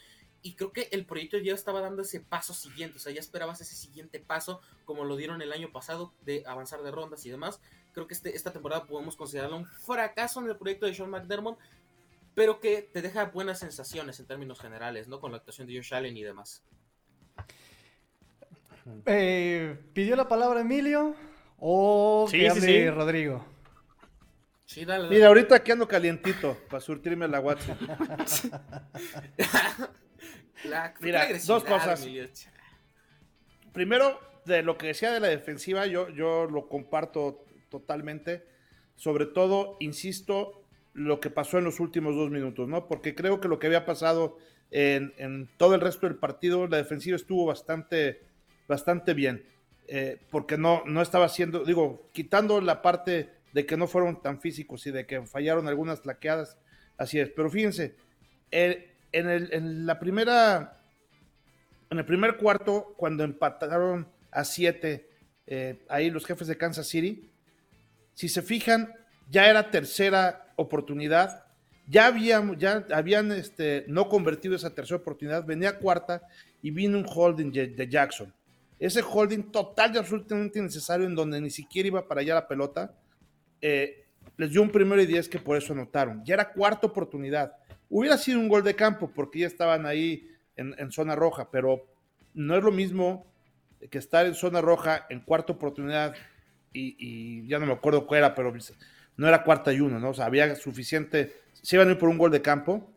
[0.46, 2.98] Y creo que el proyecto ya estaba dando ese paso siguiente.
[2.98, 6.82] O sea, ya esperabas ese siguiente paso, como lo dieron el año pasado, de avanzar
[6.82, 7.62] de rondas y demás.
[7.92, 11.58] Creo que este, esta temporada podemos considerarlo un fracaso en el proyecto de Sean McDermott.
[12.34, 15.18] Pero que te deja buenas sensaciones en términos generales, ¿no?
[15.18, 16.62] Con la actuación de Josh Allen y demás.
[19.06, 21.16] Eh, ¿Pidió la palabra Emilio
[21.58, 22.90] o Sí, que sí, hable sí.
[22.90, 23.46] Rodrigo?
[24.66, 25.16] Sí, dale, dale.
[25.16, 27.80] Mira, ahorita aquí ando calientito para surtirme la WhatsApp.
[30.64, 32.02] La- Mira, la dos cosas.
[32.02, 32.28] Emilio.
[33.72, 38.44] Primero, de lo que decía de la defensiva, yo, yo lo comparto totalmente.
[38.94, 42.86] Sobre todo, insisto, lo que pasó en los últimos dos minutos, ¿no?
[42.86, 44.38] Porque creo que lo que había pasado
[44.70, 48.22] en, en todo el resto del partido, la defensiva estuvo bastante,
[48.68, 49.44] bastante bien.
[49.86, 54.40] eh, porque no, no estaba haciendo, digo, quitando la parte de que no fueron tan
[54.40, 56.56] físicos y de que fallaron algunas laqueadas,
[56.96, 57.28] así es.
[57.30, 57.94] Pero fíjense,
[58.50, 60.80] el- en, el- en la primera
[61.90, 65.08] en el primer cuarto, cuando empataron a 7,
[65.88, 67.30] ahí los jefes de Kansas City,
[68.14, 68.92] si se fijan,
[69.30, 71.44] ya era tercera oportunidad,
[71.86, 76.22] ya habían, ya habían este, no convertido esa tercera oportunidad, venía cuarta
[76.62, 78.32] y vino un holding de Jackson.
[78.78, 82.92] Ese holding total y absolutamente innecesario en donde ni siquiera iba para allá la pelota,
[83.60, 84.04] eh,
[84.36, 86.24] les dio un primero y diez que por eso anotaron.
[86.24, 87.54] Ya era cuarta oportunidad.
[87.88, 91.86] Hubiera sido un gol de campo porque ya estaban ahí en, zona roja, pero
[92.32, 93.26] no es lo mismo
[93.90, 96.14] que estar en zona roja en cuarta oportunidad
[96.72, 98.52] y, y ya no me acuerdo cuál era, pero
[99.16, 100.10] no era cuarta y uno, ¿no?
[100.10, 102.90] O sea, había suficiente, se iban a ir por un gol de campo,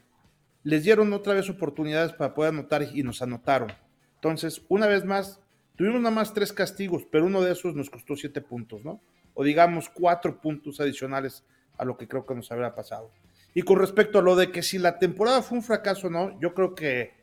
[0.64, 3.72] les dieron otra vez oportunidades para poder anotar y nos anotaron.
[4.16, 5.40] Entonces, una vez más,
[5.76, 9.00] tuvimos nada más tres castigos, pero uno de esos nos costó siete puntos, ¿no?
[9.34, 11.46] O digamos cuatro puntos adicionales
[11.78, 13.12] a lo que creo que nos habría pasado.
[13.58, 16.40] Y con respecto a lo de que si la temporada fue un fracaso o no,
[16.40, 17.16] yo creo que,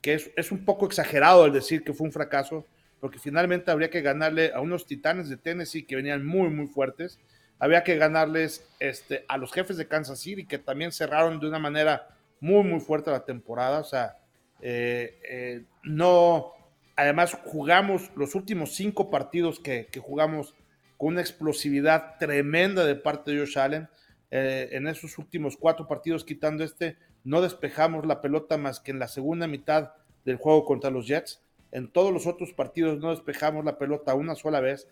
[0.00, 2.66] que es, es un poco exagerado el decir que fue un fracaso,
[2.98, 7.20] porque finalmente habría que ganarle a unos titanes de Tennessee que venían muy, muy fuertes.
[7.58, 11.58] Había que ganarles este, a los jefes de Kansas City, que también cerraron de una
[11.58, 12.08] manera
[12.40, 13.80] muy, muy fuerte la temporada.
[13.80, 14.16] O sea,
[14.62, 16.54] eh, eh, no.
[16.96, 20.54] Además, jugamos los últimos cinco partidos que, que, jugamos
[20.96, 23.90] con una explosividad tremenda de parte de Josh Allen.
[24.34, 28.98] Eh, en esos últimos cuatro partidos, quitando este, no despejamos la pelota más que en
[28.98, 29.92] la segunda mitad
[30.24, 31.42] del juego contra los Jets.
[31.70, 34.88] En todos los otros partidos no despejamos la pelota una sola vez.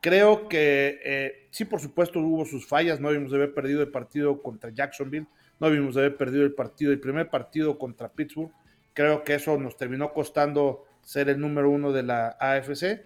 [0.00, 2.98] Creo que eh, sí, por supuesto, hubo sus fallas.
[2.98, 5.26] No debimos de haber perdido el partido contra Jacksonville.
[5.60, 8.52] No debimos de haber perdido el partido, el primer partido contra Pittsburgh.
[8.94, 13.02] Creo que eso nos terminó costando ser el número uno de la AFC.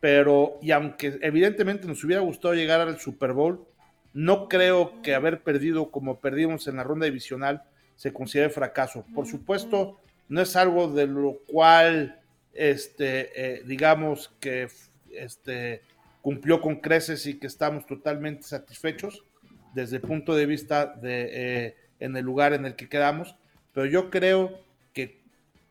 [0.00, 3.67] Pero, y aunque evidentemente nos hubiera gustado llegar al Super Bowl,
[4.12, 7.62] no creo que haber perdido como perdimos en la ronda divisional
[7.96, 9.04] se considere fracaso.
[9.14, 12.20] Por supuesto, no es algo de lo cual,
[12.52, 14.68] este, eh, digamos que
[15.10, 15.82] este,
[16.22, 19.24] cumplió con creces y que estamos totalmente satisfechos
[19.74, 23.36] desde el punto de vista de eh, en el lugar en el que quedamos,
[23.72, 24.60] pero yo creo
[24.92, 25.20] que,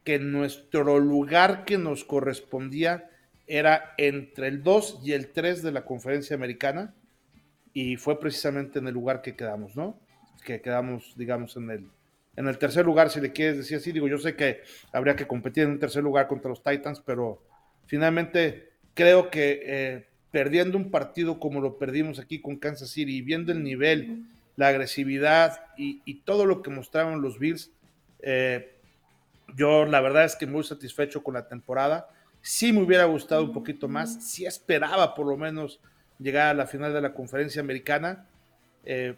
[0.04, 3.10] que nuestro lugar que nos correspondía
[3.48, 6.94] era entre el 2 y el 3 de la conferencia americana
[7.80, 10.00] y fue precisamente en el lugar que quedamos, ¿no?
[10.44, 11.88] Que quedamos, digamos, en el,
[12.36, 14.62] en el tercer lugar, si le quieres decir así, digo, yo sé que
[14.92, 17.40] habría que competir en un tercer lugar contra los Titans, pero
[17.86, 23.22] finalmente creo que eh, perdiendo un partido como lo perdimos aquí con Kansas City y
[23.22, 27.70] viendo el nivel, la agresividad y, todo lo que mostraron los Bills,
[28.24, 28.74] eh,
[29.56, 32.10] yo la verdad es que muy satisfecho con la temporada.
[32.42, 35.80] Sí me hubiera gustado un poquito más, sí esperaba por lo menos
[36.20, 38.26] llegar a la final de la conferencia americana,
[38.86, 39.16] eh,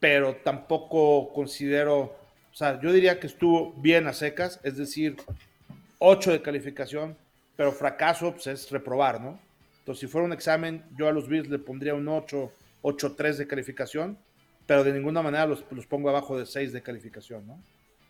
[0.00, 5.16] pero tampoco considero o sea, yo diría que estuvo bien a secas, es decir,
[5.98, 7.16] 8 de calificación,
[7.56, 9.40] pero fracaso pues, es reprobar, ¿no?
[9.80, 12.52] Entonces, si fuera un examen, yo a los Bills le pondría un 8,
[12.82, 14.18] 8-3 de calificación,
[14.66, 17.58] pero de ninguna manera los, los pongo abajo de 6 de calificación, ¿no?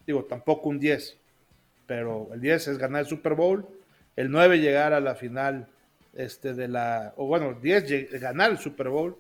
[0.07, 1.17] Digo, tampoco un 10,
[1.87, 3.67] pero el 10 es ganar el Super Bowl,
[4.15, 5.69] el 9 llegar a la final
[6.17, 9.17] este, de la, o bueno, 10 ganar el Super Bowl,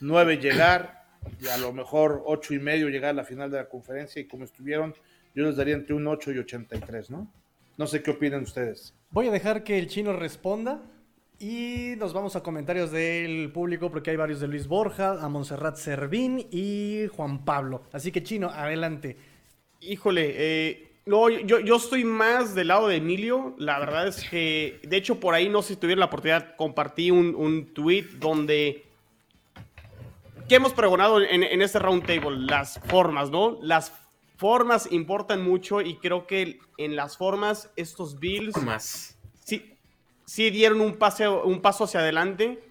[0.00, 0.98] 9 llegar,
[1.40, 4.26] y a lo mejor ocho y medio llegar a la final de la conferencia y
[4.26, 4.94] como estuvieron,
[5.34, 7.30] yo les daría entre un 8 y 83, ¿no?
[7.76, 8.94] No sé qué opinan ustedes.
[9.10, 10.82] Voy a dejar que el chino responda
[11.38, 15.76] y nos vamos a comentarios del público porque hay varios de Luis Borja, a Montserrat
[15.76, 17.84] Servín y Juan Pablo.
[17.92, 19.16] Así que chino, adelante.
[19.80, 23.54] Híjole, eh, no, yo, yo estoy más del lado de Emilio.
[23.58, 27.10] La verdad es que, de hecho, por ahí no sé si tuvieron la oportunidad, compartí
[27.10, 28.84] un, un tweet donde
[30.48, 32.38] ¿Qué hemos pregonado en, en este roundtable?
[32.38, 33.58] Las formas, ¿no?
[33.60, 33.92] Las
[34.38, 39.18] formas importan mucho y creo que en las formas estos Bills más.
[39.44, 39.76] Sí,
[40.24, 42.64] sí dieron un, pase, un paso hacia adelante.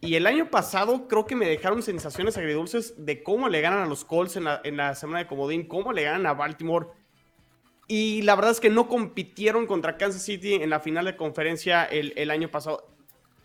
[0.00, 3.86] Y el año pasado creo que me dejaron sensaciones agridulces de cómo le ganan a
[3.86, 6.86] los Colts en la, en la semana de Comodín, cómo le ganan a Baltimore.
[7.94, 11.84] Y la verdad es que no compitieron contra Kansas City en la final de conferencia
[11.84, 12.88] el, el año pasado.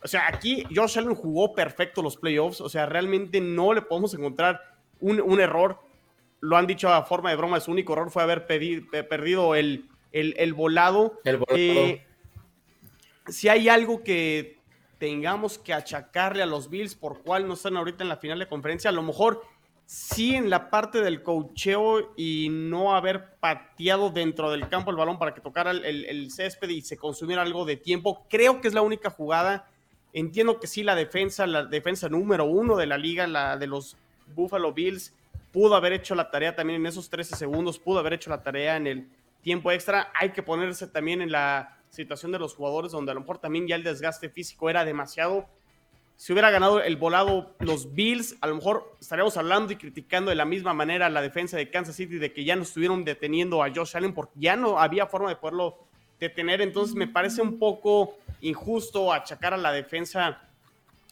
[0.01, 2.61] O sea, aquí Josh Allen jugó perfecto los playoffs.
[2.61, 4.61] O sea, realmente no le podemos encontrar
[5.01, 5.81] un, error.
[6.39, 10.53] Lo han dicho a forma de broma, su único error fue haber perdido el, el,
[10.53, 11.19] volado.
[11.25, 11.57] El volado.
[11.57, 12.05] Eh,
[13.27, 14.61] si hay algo que
[14.97, 18.47] tengamos que achacarle a los Bills por cuál no están ahorita en la final de
[18.47, 19.41] conferencia, a lo mejor
[19.87, 25.17] sí en la parte del cocheo y no haber pateado dentro del campo el balón
[25.17, 28.27] para que tocara el, césped y se consumiera algo de tiempo.
[28.29, 29.65] Creo que es la única jugada
[30.13, 33.97] Entiendo que sí, la defensa, la defensa número uno de la liga, la de los
[34.33, 35.13] Buffalo Bills,
[35.51, 38.77] pudo haber hecho la tarea también en esos 13 segundos, pudo haber hecho la tarea
[38.77, 39.07] en el
[39.43, 40.11] tiempo extra.
[40.19, 43.67] Hay que ponerse también en la situación de los jugadores donde a lo mejor también
[43.67, 45.47] ya el desgaste físico era demasiado.
[46.17, 50.35] Si hubiera ganado el volado los Bills, a lo mejor estaríamos hablando y criticando de
[50.35, 53.71] la misma manera la defensa de Kansas City de que ya no estuvieron deteniendo a
[53.73, 55.77] Josh Allen porque ya no había forma de poderlo
[56.19, 56.61] detener.
[56.61, 60.41] Entonces me parece un poco injusto achacar a la defensa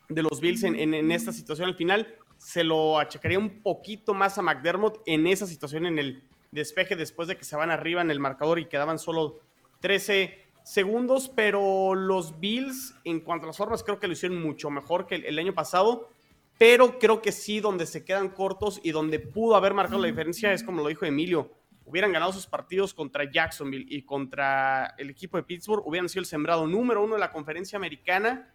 [0.10, 2.08] de los Bills en, esta situación al final.
[2.40, 7.28] Se lo achacaría un poquito más a McDermott en esa situación en el despeje después
[7.28, 9.40] de que se van arriba en el marcador y quedaban solo
[9.82, 14.72] 13 segundos, pero los Bills en cuanto a las formas creo que lo hicieron mucho
[14.72, 16.10] mejor que el, año pasado,
[16.58, 20.52] pero creo que sí donde se quedan cortos y donde pudo haber marcado la diferencia
[20.54, 21.52] es como lo dijo Emilio,
[21.86, 26.26] hubieran ganado sus partidos contra Jacksonville y contra el equipo de Pittsburgh, hubieran sido el
[26.26, 28.52] sembrado número uno de la conferencia americana.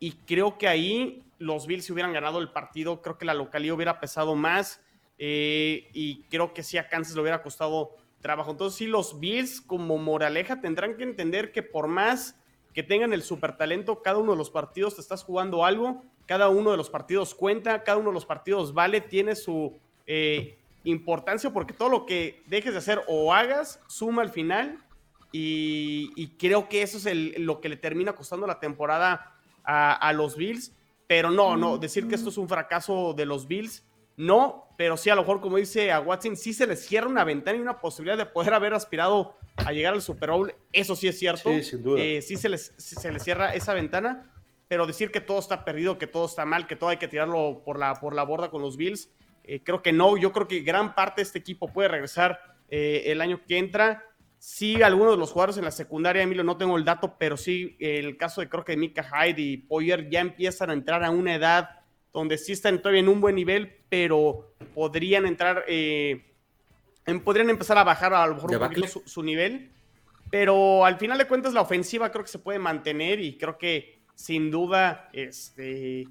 [0.00, 3.76] Y creo que ahí los Bills, si hubieran ganado el partido, creo que la localidad
[3.76, 4.82] hubiera pesado más.
[5.18, 8.50] Eh, y creo que sí a Kansas le hubiera costado trabajo.
[8.50, 12.36] Entonces, sí, los Bills, como moraleja, tendrán que entender que por más
[12.72, 16.48] que tengan el super talento, cada uno de los partidos te estás jugando algo, cada
[16.48, 21.52] uno de los partidos cuenta, cada uno de los partidos vale, tiene su eh, importancia
[21.52, 24.78] porque todo lo que dejes de hacer o hagas suma al final
[25.30, 29.34] y, creo que eso es lo que le termina costando la temporada
[29.64, 30.72] a, los Bills.
[31.06, 33.84] Pero no, no, decir que esto es un fracaso de los Bills,
[34.16, 37.24] no, pero sí a lo mejor como dice a Watson, sí se le cierra una
[37.24, 41.08] ventana y una posibilidad de poder haber aspirado a llegar al Super Bowl, eso sí
[41.08, 41.50] es cierto.
[41.50, 42.00] Sí, sin duda.
[42.00, 44.30] Eh, sí se les, se les cierra esa ventana,
[44.68, 47.62] pero decir que todo está perdido, que todo está mal, que todo hay que tirarlo
[47.64, 49.10] por la, por la borda con los Bills,
[49.44, 50.16] eh, creo que no.
[50.16, 54.04] Yo creo que gran parte de este equipo puede regresar eh, el año que entra.
[54.38, 57.76] Sí, algunos de los jugadores en la secundaria, Emilio, no tengo el dato, pero sí,
[57.80, 61.34] el caso de creo que Mika Hyde y Poyer ya empiezan a entrar a una
[61.34, 61.83] edad
[62.14, 66.32] donde sí están todavía en un buen nivel, pero podrían entrar, eh,
[67.04, 69.72] em, podrían empezar a bajar a lo mejor un poquito su, su, nivel.
[70.30, 74.04] Pero al final de cuentas, la ofensiva creo que se puede mantener y creo que
[74.14, 76.06] sin duda, este,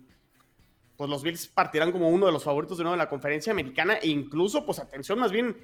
[0.97, 3.95] pues los Bills partirán como uno de los favoritos de nuevo en la conferencia americana.
[3.95, 5.55] E incluso, pues atención, más bien,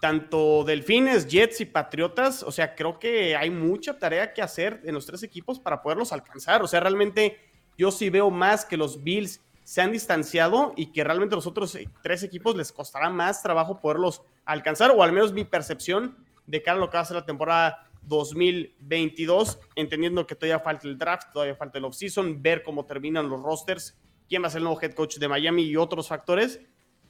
[0.00, 4.94] tanto Delfines, Jets y Patriotas, o sea, creo que hay mucha tarea que hacer en
[4.94, 6.62] los tres equipos para poderlos alcanzar.
[6.62, 7.38] O sea, realmente
[7.76, 11.76] yo sí veo más que los Bills se han distanciado y que realmente los otros
[12.02, 16.78] tres equipos les costará más trabajo poderlos alcanzar, o al menos mi percepción de cara
[16.78, 21.34] a lo que va a ser la temporada 2022, entendiendo que todavía falta el draft,
[21.34, 24.80] todavía falta el offseason, ver cómo terminan los rosters, quién va a ser el nuevo
[24.80, 26.62] head coach de Miami y otros factores,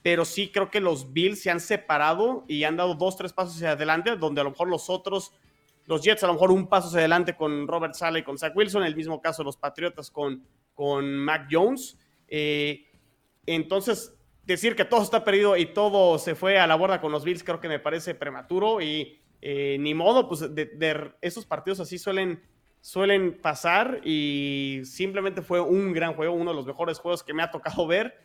[0.02, 3.54] pero sí creo que los Bills se han separado y han dado dos, tres pasos
[3.54, 5.32] hacia adelante, donde a lo mejor los otros,
[5.86, 8.56] los Jets a lo mejor un paso hacia adelante con Robert Sala y con Zach
[8.56, 10.44] Wilson, el mismo caso los Patriotas con,
[10.74, 11.96] con Mac Jones.
[12.28, 12.86] Eh,
[13.46, 14.14] entonces,
[14.44, 17.44] decir que todo está perdido y todo se fue a la borda con los Bills
[17.44, 21.98] creo que me parece prematuro y eh, ni modo, pues de, de, esos partidos así
[21.98, 22.42] suelen,
[22.80, 27.42] suelen pasar y simplemente fue un gran juego, uno de los mejores juegos que me
[27.42, 28.18] ha tocado ver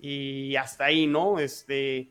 [0.00, 1.38] y hasta ahí, ¿no?
[1.38, 2.10] Este,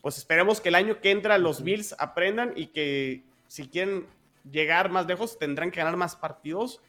[0.00, 4.06] pues esperemos que el año que entra los Bills aprendan y que si quieren
[4.50, 6.80] llegar más lejos tendrán que ganar más partidos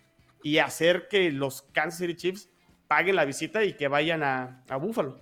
[0.42, 2.50] y hacer que los Kansas City Chiefs
[2.94, 5.18] paguen la visita y que vayan a, a Buffalo.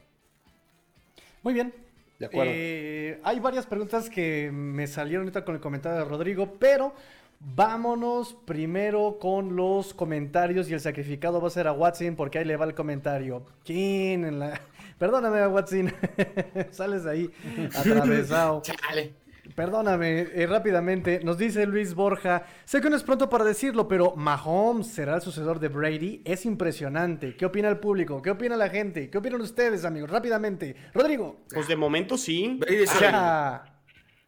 [1.41, 1.73] Muy bien,
[2.19, 2.51] de acuerdo.
[2.53, 6.93] Eh, hay varias preguntas que me salieron ahorita con el comentario de Rodrigo, pero
[7.39, 12.45] vámonos primero con los comentarios y el sacrificado va a ser a Watson porque ahí
[12.45, 13.45] le va el comentario.
[13.63, 14.59] ¿Quién en la...
[14.99, 15.93] Perdóname, Watson.
[16.71, 17.31] Sales ahí
[17.73, 18.63] atravesado.
[18.63, 19.13] Chale.
[19.55, 24.15] Perdóname, eh, rápidamente, nos dice Luis Borja, sé que no es pronto para decirlo, pero
[24.15, 27.35] Mahomes será el sucesor de Brady, es impresionante.
[27.35, 28.21] ¿Qué opina el público?
[28.21, 29.09] ¿Qué opina la gente?
[29.09, 30.09] ¿Qué opinan ustedes, amigos?
[30.09, 30.75] Rápidamente.
[30.93, 31.41] Rodrigo.
[31.53, 32.57] Pues de momento sí.
[32.59, 33.63] Brady o sea,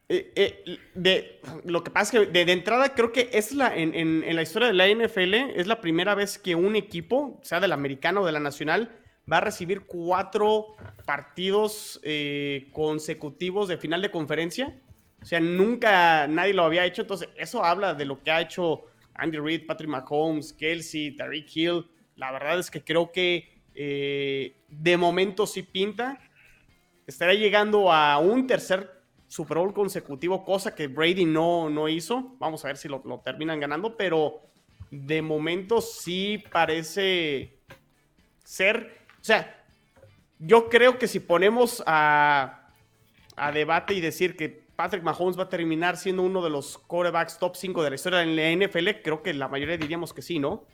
[0.10, 3.76] eh, eh, de, lo que pasa es que de, de entrada creo que es la,
[3.76, 7.40] en, en, en, la historia de la NFL, es la primera vez que un equipo,
[7.42, 8.92] sea del americano o de la nacional,
[9.32, 14.80] va a recibir cuatro partidos eh, consecutivos de final de conferencia.
[15.24, 17.04] O sea, nunca nadie lo había hecho.
[17.04, 18.84] Entonces, eso habla de lo que ha hecho
[19.16, 21.86] Andy Reid, Patrick Mahomes, Kelsey, Tariq Hill.
[22.18, 26.20] La verdad es que creo que eh, de momento sí pinta.
[27.08, 32.36] Estará llegando a un tercer Super Bowl consecutivo, cosa que Brady no, no hizo.
[32.40, 34.42] Vamos a ver si lo, lo terminan ganando, pero
[34.92, 37.60] de momento sí parece
[38.44, 38.98] ser.
[39.22, 39.66] O sea,
[40.38, 42.70] yo creo que si ponemos a,
[43.38, 47.38] a debate y decir que Patrick Mahomes va a terminar siendo uno de los quarterbacks
[47.38, 50.40] top 5 de la historia en la NFL, creo que la mayoría diríamos que sí,
[50.40, 50.66] ¿no?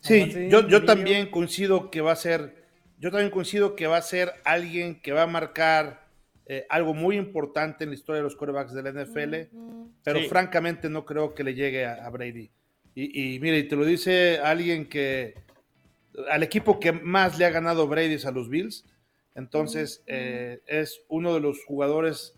[0.00, 2.64] Sí, yo, yo también coincido que va a ser,
[2.98, 6.08] yo también coincido que va a ser alguien que va a marcar
[6.46, 9.34] eh, algo muy importante en la historia de los quarterbacks de la NFL,
[10.02, 10.28] pero sí.
[10.28, 12.50] francamente no creo que le llegue a, a Brady.
[12.94, 15.34] Y, y mire, y te lo dice alguien que
[16.30, 18.84] al equipo que más le ha ganado Brady es a los Bills,
[19.34, 22.34] entonces, eh, es uno de los jugadores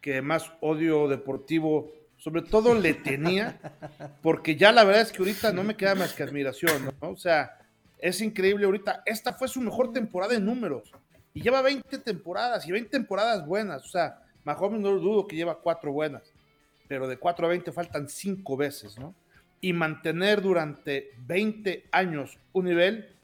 [0.00, 3.60] que más odio deportivo, sobre todo le tenía,
[4.22, 7.10] porque ya la verdad es que ahorita no me queda más que admiración, ¿no?
[7.10, 7.58] O sea,
[7.98, 9.02] es increíble ahorita.
[9.04, 10.90] Esta fue su mejor temporada en números.
[11.34, 13.84] Y lleva 20 temporadas y 20 temporadas buenas.
[13.84, 16.32] O sea, Mahomes no dudo que lleva cuatro buenas,
[16.88, 19.14] pero de 4 a 20 faltan 5 veces, ¿no?
[19.60, 23.14] Y mantener durante 20 años un nivel,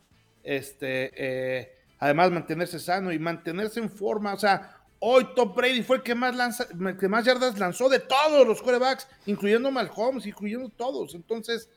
[0.44, 4.34] este, eh, además mantenerse sano y mantenerse en forma.
[4.34, 6.66] O sea, hoy Top Brady fue el que más, lanza,
[6.98, 11.14] que más yardas lanzó de todos los quarterbacks, incluyendo Mahomes, incluyendo todos.
[11.14, 11.68] Entonces,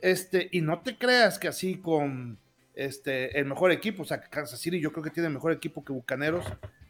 [0.00, 2.38] este, y no te creas que así con
[2.74, 5.92] este, el mejor equipo, o sea, Kansas City yo creo que tiene mejor equipo que
[5.92, 6.44] Bucaneros,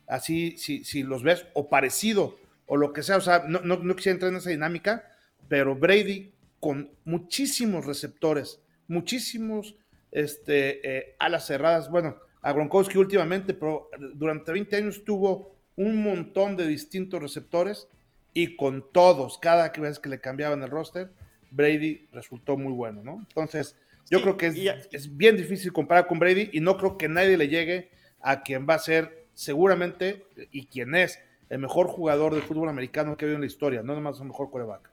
[0.06, 3.76] así si, si los ves, o parecido, o lo que sea, o sea, no, no,
[3.76, 5.10] no quisiera entrar en esa dinámica,
[5.48, 9.76] pero Brady con muchísimos receptores, muchísimos
[10.10, 16.56] este, eh, alas cerradas, bueno, a Gronkowski últimamente, pero durante 20 años tuvo un montón
[16.56, 17.88] de distintos receptores
[18.32, 21.10] y con todos, cada vez que le cambiaban el roster,
[21.50, 23.18] Brady resultó muy bueno, ¿no?
[23.28, 23.76] Entonces,
[24.10, 27.08] yo sí, creo que es, es, bien difícil comparar con Brady y no creo que
[27.08, 32.34] nadie le llegue a quien va a ser seguramente, y quien es el mejor jugador
[32.34, 34.90] de fútbol americano que ha habido en la historia, no nomás el mejor coreback.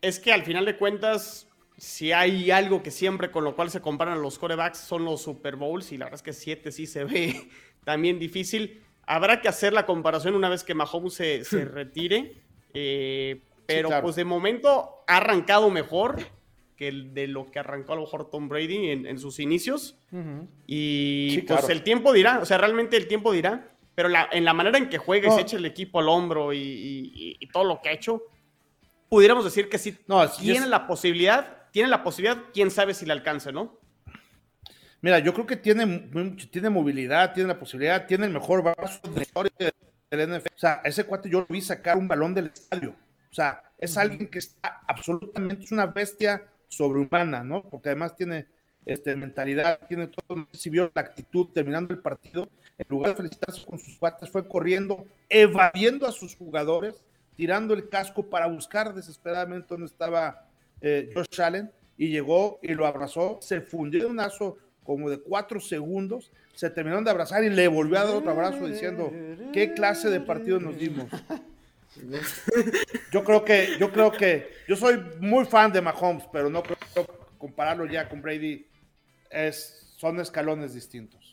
[0.00, 1.47] Es que al final de cuentas,
[1.78, 5.56] si hay algo que siempre con lo cual se comparan los corebacks son los Super
[5.56, 7.48] Bowls, y la verdad es que 7 sí se ve
[7.84, 8.82] también difícil.
[9.06, 12.34] Habrá que hacer la comparación una vez que Mahomes se, se retire,
[12.74, 14.02] eh, pero claro.
[14.02, 16.16] pues de momento ha arrancado mejor
[16.76, 19.98] que de lo que arrancó a lo mejor Tom Brady en, en sus inicios.
[20.12, 20.46] Ujú.
[20.66, 21.72] Y Sí, pues claro.
[21.72, 24.88] el tiempo dirá, o sea, realmente el tiempo dirá, pero la- en la manera en
[24.88, 27.88] que juega y se echa el equipo al hombro y, y- y- todo lo que
[27.88, 28.22] ha hecho,
[29.08, 33.06] pudiéramos decir que sí No, tiene es- la posibilidad, tiene la posibilidad, quién sabe si
[33.06, 33.78] le alcance, ¿no?
[35.00, 36.10] Mira, yo creo que tiene,
[36.50, 39.52] tiene movilidad, tiene la posibilidad, tiene el mejor brazo de la historia
[40.10, 40.54] del NFL.
[40.56, 42.96] O sea, ese cuate yo lo vi sacar un balón del estadio.
[43.30, 47.62] O sea, es alguien que está absolutamente, es una bestia sobrehumana, ¿no?
[47.62, 48.48] Porque además tiene
[48.84, 50.48] este, mentalidad, tiene todo.
[50.50, 52.48] Si vio la actitud terminando el partido.
[52.76, 57.04] En lugar de felicitarse con sus cuates, fue corriendo, evadiendo a sus jugadores,
[57.36, 60.47] tirando el casco para buscar desesperadamente dónde estaba
[60.80, 65.60] eh, Josh Allen y llegó y lo abrazó, se fundió un lazo como de cuatro
[65.60, 69.12] segundos, se terminaron de abrazar y le volvió a dar otro abrazo diciendo,
[69.52, 71.08] ¿qué clase de partido nos dimos?
[73.10, 76.76] Yo creo que, yo creo que, yo soy muy fan de Mahomes, pero no creo
[76.76, 78.66] que compararlo ya con Brady
[79.30, 81.27] es, son escalones distintos.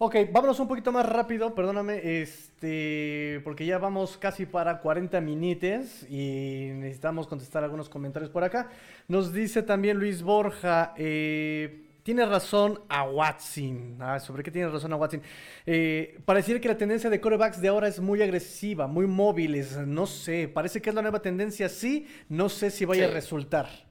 [0.00, 6.04] Ok, vámonos un poquito más rápido, perdóname, este, porque ya vamos casi para 40 minutos
[6.08, 8.70] y necesitamos contestar algunos comentarios por acá.
[9.08, 13.96] Nos dice también Luis Borja, eh, tiene razón a Watson.
[13.98, 15.20] Ah, ¿Sobre qué tiene razón a Watson?
[15.66, 20.06] Eh, pareciera que la tendencia de corebacks de ahora es muy agresiva, muy móviles, no
[20.06, 23.10] sé, parece que es la nueva tendencia, sí, no sé si vaya Sí.
[23.10, 23.87] a resultar.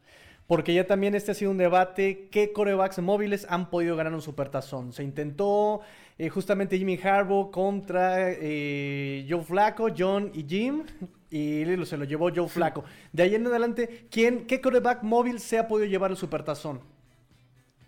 [0.47, 4.21] Porque ya también este ha sido un debate, ¿qué corebacks móviles han podido ganar un
[4.21, 4.93] supertazón?
[4.93, 5.81] Se intentó
[6.17, 10.83] eh, justamente Jimmy Harbaugh contra eh, Joe Flacco, John y Jim,
[11.29, 12.85] y se lo llevó Joe Flacco.
[13.11, 16.79] De ahí en adelante, ¿quién, ¿qué coreback móvil se ha podido llevar el supertazón?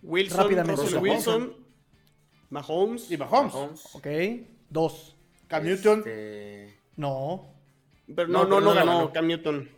[0.03, 0.81] Wilson, Rápidamente.
[0.81, 1.53] Russell Wilson,
[2.49, 3.95] Mahomes, Y Mahomes, Mahomes.
[3.95, 4.07] ¿Ok?
[4.69, 5.15] Dos.
[5.47, 7.47] Cam Newton, Este, No.
[8.13, 9.13] pero no, No, no, no no ganó ganó.
[9.13, 9.69] Cam Newton.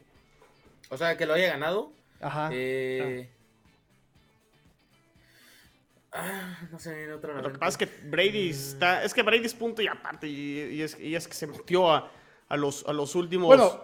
[0.90, 1.94] O sea, que lo haya ganado.
[2.22, 2.50] Ajá.
[2.54, 3.30] Eh,
[6.14, 7.42] ah, no sé, viene otro.
[7.42, 10.76] Lo que pasa es que Brady está, es que Brady es punto y aparte, y,
[10.76, 12.12] y es, y es que se metió a,
[12.48, 13.48] a los, a los últimos...
[13.48, 13.84] Bueno,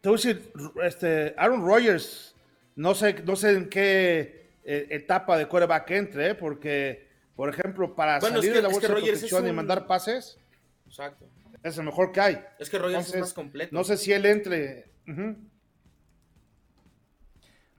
[0.00, 0.52] te voy a decir,
[0.84, 2.34] este, Aaron Rodgers,
[2.76, 6.34] no sé, no sé en qué eh, etapa de quarterback entre, ¿eh?
[6.34, 9.22] porque, por ejemplo, para Bueno, es salir que- de la es que bolsa de Rodgers
[9.22, 10.38] es protección y mandar pases,
[10.86, 11.26] Exacto.
[11.62, 12.44] es el mejor que hay.
[12.58, 13.74] Es que Rogers Entonces, es más completo.
[13.74, 14.90] No sé si él entre.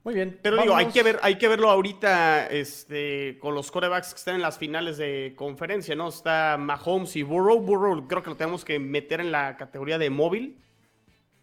[0.04, 0.38] Muy bien.
[0.42, 4.34] Pero digo, hay que, ver, hay que verlo ahorita este, con los corebacks que están
[4.34, 6.08] en las finales de conferencia, ¿no?
[6.08, 7.58] Está Mahomes y Burrow.
[7.58, 10.58] Burrow creo que lo tenemos que meter en la categoría de móvil.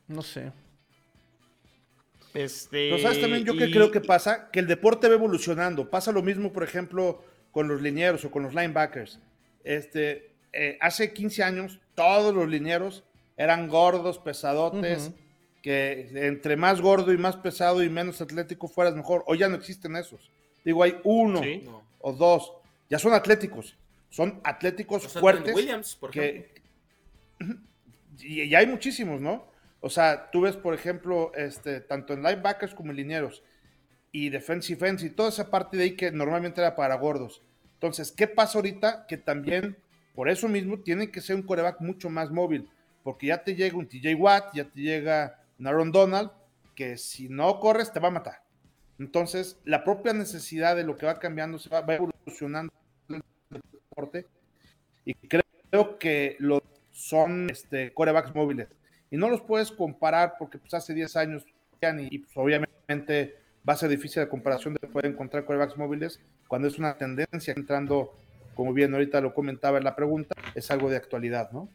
[0.07, 0.51] No sé.
[2.34, 5.89] Este, Pero sabes también yo que y- creo que pasa, que el deporte va evolucionando.
[5.89, 9.20] Pasa lo mismo, por ejemplo, con los linieros o con los linebackers.
[9.64, 13.03] Este, eh, hace 15 años todos los linieros
[13.38, 15.16] eran gordos, pesadotes, Ujú.
[15.62, 19.24] Que entre más gordo y más pesado y menos atlético fueras mejor.
[19.28, 20.32] Hoy ya no existen esos.
[20.66, 21.64] Digo, hay uno Sí.
[21.66, 21.84] No.
[21.99, 22.53] o dos.
[22.89, 23.78] Ya son atléticos.
[24.09, 25.55] Son atléticos O sea, fuertes.
[25.55, 26.53] Williams, por ejemplo.
[26.53, 26.62] que
[28.28, 29.47] y, y hay muchísimos, ¿no?
[29.80, 33.41] O sea, tú ves, por ejemplo, este, tanto en linebackers como en linieros
[34.12, 37.41] y defensive ends y toda esa parte de ahí que normalmente era para gordos.
[37.76, 39.07] Entonces, ¿qué pasa ahorita?
[39.07, 39.78] Que también,
[40.14, 42.70] por eso mismo, tiene que ser un coreback mucho más móvil,
[43.03, 46.32] porque ya te llega un TJ Watt, ya te llega un Donald,
[46.76, 48.43] que si no corres te va a matar.
[48.99, 52.74] Entonces, la propia necesidad de lo que va cambiando se va, va evolucionando
[53.09, 53.22] el
[53.72, 54.28] deporte
[55.05, 58.68] y creo que lo son este, corebacks móviles.
[59.09, 63.36] Y no los puedes comparar porque pues, hace 10 años y, y, pues, obviamente
[63.68, 67.53] va a ser difícil la comparación de poder encontrar corebacks móviles cuando es una tendencia
[67.55, 68.14] entrando,
[68.55, 71.70] como bien ahorita lo comentaba en la pregunta, es algo de actualidad, ¿no?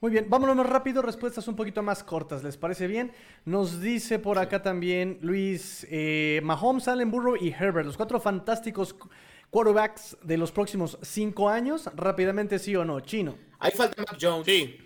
[0.00, 3.12] Muy bien, vámonos más rápido, respuestas un poquito más cortas, ¿les parece bien?
[3.46, 8.94] Nos dice por acá también Luis, eh, Mahomes, Allen Burrow y Herbert, los cuatro fantásticos
[8.98, 9.08] qu-
[9.50, 13.36] quarterbacks de los próximos cinco años, rápidamente sí o no, chino.
[13.58, 14.44] Ahí falta Mac Jones.
[14.44, 14.78] Sí,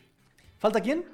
[0.59, 1.05] ¿Falta quién?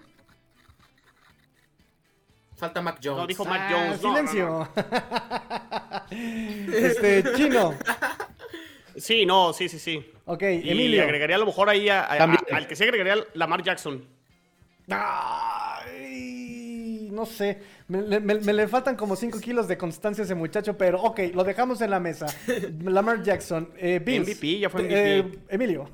[2.55, 3.19] Falta Mac Jones.
[3.19, 4.03] no dijo Mac Ah, Jones.
[4.03, 4.69] no, no, silencio.
[6.73, 7.75] este, chino.
[8.97, 10.05] Sí, no, sí, sí, sí.
[10.25, 11.03] Ok, Y Emilio.
[11.03, 12.41] agregaría a lo mejor ahí a- a- También.
[12.53, 14.05] al que se agregaría Lamar Jackson.
[15.87, 20.25] Ay, no sé, me, le- me- me le faltan como 5 kilos de constancia a
[20.25, 22.27] ese muchacho, pero ok, lo dejamos en la mesa.
[22.85, 24.27] Lamar Jackson, eh, Bills.
[24.29, 25.39] MVP, ya fue Eh, MVP.
[25.55, 25.91] Emilio.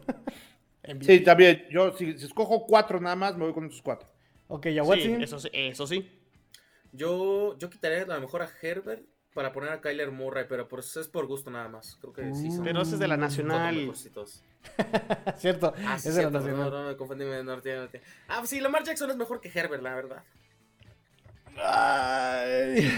[0.82, 1.06] en Bills.
[1.12, 1.66] Sí, también.
[1.70, 4.08] Yo, si, si escojo cuatro nada más, me voy con esos cuatro.
[4.48, 5.22] Ok, ya Sí, Watson.
[5.22, 6.08] eso sí, eso sí.
[6.92, 9.02] Yo, yo quitaría a lo mejor a Herbert
[9.34, 11.96] para poner a Kyler Murray, pero por, es por gusto nada más.
[12.00, 12.50] Creo que sí.
[12.50, 13.92] son Pero ese es de la nacional.
[15.38, 16.70] Cierto, Ah, sí, es de la nacional.
[16.70, 17.24] no, no, me confundí.
[18.28, 20.22] Ah, pues sí, Lamar Jackson es mejor que Herbert, la verdad.
[21.56, 22.90] Ay.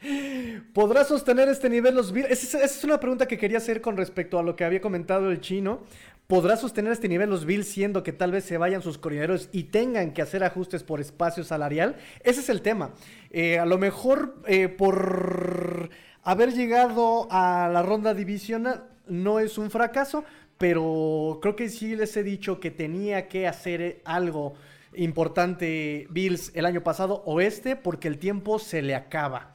[0.72, 2.30] ¿Podrá sostener este nivel los Bills?
[2.30, 5.30] Esa, esa es una pregunta que quería hacer con respecto a lo que había comentado
[5.30, 5.82] el chino.
[6.28, 9.64] ¿Podrá sostener este nivel los Bills siendo que tal vez se vayan sus coordinadores y
[9.64, 11.96] tengan que hacer ajustes por espacio salarial?
[12.20, 12.90] Ese es el tema.
[13.30, 15.90] Eh, a lo mejor eh, por
[16.22, 20.24] haber llegado a la ronda divisional no es un fracaso,
[20.58, 24.54] pero creo que sí les he dicho que tenía que hacer algo
[24.94, 29.54] importante Bills el año pasado o este porque el tiempo se le acaba.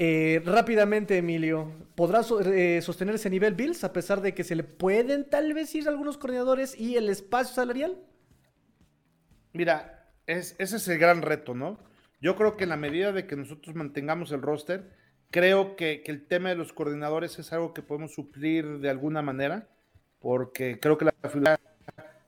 [0.00, 4.54] Eh, rápidamente, Emilio, ¿podrá so- eh, sostener ese nivel Bills a pesar de que se
[4.54, 7.98] le pueden tal vez ir algunos coordinadores y el espacio salarial?
[9.52, 11.78] Mira, es, ese es el gran reto, ¿no?
[12.20, 14.90] Yo creo que en la medida de que nosotros mantengamos el roster,
[15.30, 19.68] creo que, el tema de los coordinadores es algo que podemos suplir de alguna manera,
[20.20, 21.60] porque creo que la figura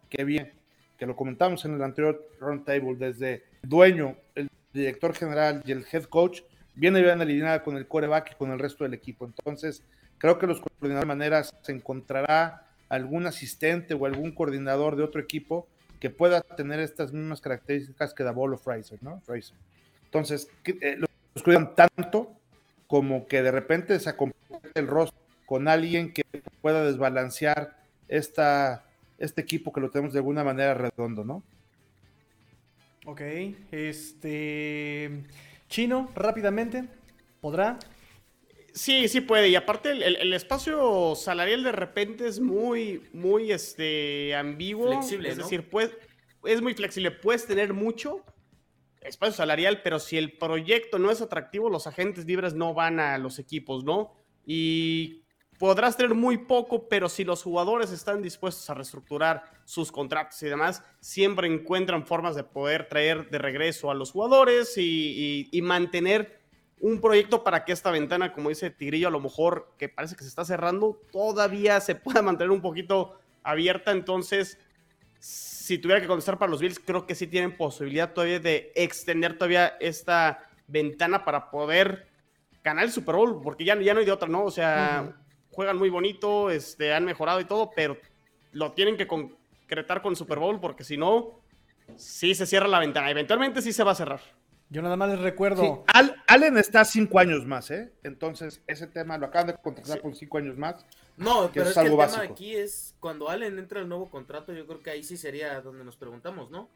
[0.09, 0.53] que bien,
[0.97, 5.84] que lo comentamos en el anterior roundtable, desde el dueño, el director general y el
[5.91, 6.43] head coach,
[6.74, 9.24] viene bien alineada con el coreback y con el resto del equipo.
[9.24, 9.82] Entonces,
[10.18, 15.20] creo que los coordinadores de maneras se encontrará algún asistente o algún coordinador de otro
[15.20, 15.68] equipo
[15.99, 19.20] que pueda tener estas mismas características que Davolo Fraser, ¿no?
[19.20, 19.57] Fraser.
[20.11, 22.32] Entonces, eh, los cuidan tanto
[22.88, 26.24] como que de repente se complete el rostro con alguien que
[26.61, 27.76] pueda desbalancear
[28.08, 28.84] esta,
[29.18, 31.44] este equipo que lo tenemos de alguna manera redondo, ¿no?
[33.06, 33.20] Ok,
[33.70, 35.22] este...
[35.68, 36.84] Chino, rápidamente,
[37.40, 37.78] ¿podrá?
[38.74, 39.48] Sí, sí puede.
[39.48, 44.88] Y aparte, el, el- el espacio salarial de repente es muy, muy este, ambiguo.
[44.88, 45.44] Flexible, Es ¿no?
[45.44, 45.92] decir, puedes,
[46.44, 47.12] es muy flexible.
[47.12, 48.24] Puedes tener mucho
[49.01, 53.18] espacio salarial, pero si el proyecto no es atractivo, los agentes libres no van a
[53.18, 54.12] los equipos, ¿no?
[54.46, 55.22] Y
[55.61, 60.46] podrás tener muy poco, pero si los jugadores están dispuestos a reestructurar sus contratos y
[60.46, 66.40] demás, siempre encuentran formas de poder traer de regreso a los jugadores y, mantener
[66.80, 70.22] un proyecto para que esta ventana, como dice Tigrillo, a lo mejor que parece que
[70.22, 73.90] se está cerrando, todavía se pueda mantener un poquito abierta.
[73.90, 74.59] Entonces,
[75.71, 79.35] si tuviera que contestar para los Bills, creo que sí tienen posibilidad todavía de extender
[79.35, 82.09] todavía esta ventana para poder
[82.64, 84.43] ganar el Super Bowl, porque ya, ya no hay de otra, ¿no?
[84.45, 85.12] O sea,
[85.53, 87.97] juegan muy bonito, este, han mejorado y todo, pero
[88.51, 91.41] lo tienen que concretar con Super Bowl, porque si no,
[91.95, 93.09] sí se cierra la ventana.
[93.09, 94.21] Eventualmente sí se va a cerrar.
[94.71, 95.62] Yo nada más les recuerdo...
[95.62, 97.93] Sí, Al- Allen está cinco años más, ¿eh?
[98.03, 100.03] Entonces, ese tema lo acaban de contratar Sí.
[100.03, 100.85] por cinco años más.
[101.21, 102.33] No, Que pero es es, que el tema básico.
[102.33, 105.85] aquí es cuando Allen entra al nuevo contrato, yo creo que ahí sí sería donde
[105.85, 106.68] nos preguntamos, ¿no?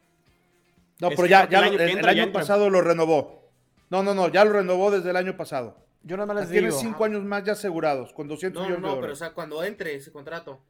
[0.99, 2.81] No, Es pero ya, ya el lo- año el, el entra ya año pasado lo
[2.81, 3.49] renovó.
[3.89, 5.77] No, no, no, ya lo renovó desde el año pasado.
[6.03, 6.79] Yo nada más les Tiene digo...
[6.79, 9.19] cinco años más ya asegurados, con 200 No, no, millones de no, pero o dólares.
[9.19, 10.61] sea, cuando entre ese contrato.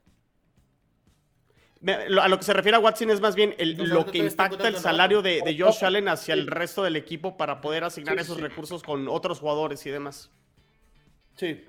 [2.20, 4.68] A lo que se refiere a Watson es más bien el- Entonces, lo que impacta
[4.68, 8.22] el salario de, de Josh Allen hacia el resto del equipo para poder asignar Sí,
[8.22, 8.42] esos sí.
[8.42, 10.32] recursos con otros jugadores y demás.
[11.36, 11.64] Sí.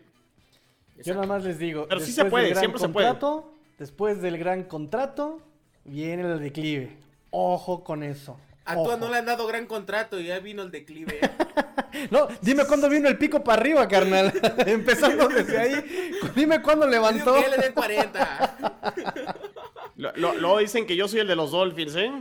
[1.05, 3.07] Yo nada más les digo, Pero sí después se puede, del gran siempre se puede.
[3.09, 5.41] contrato, Después del gran contrato,
[5.85, 6.97] viene el declive.
[7.31, 8.39] Ojo con eso.
[8.65, 8.97] A ojo.
[8.97, 11.21] no le han dado gran contrato y ya vino el declive.
[12.11, 14.31] No, dime cuándo vino el pico para arriba, carnal.
[14.67, 16.11] Empezando desde ahí.
[16.35, 17.35] Dime cuándo levantó.
[17.41, 18.57] Que le den 40.
[19.97, 22.13] Lo- dicen que yo soy el de los Dolphins, ¿eh?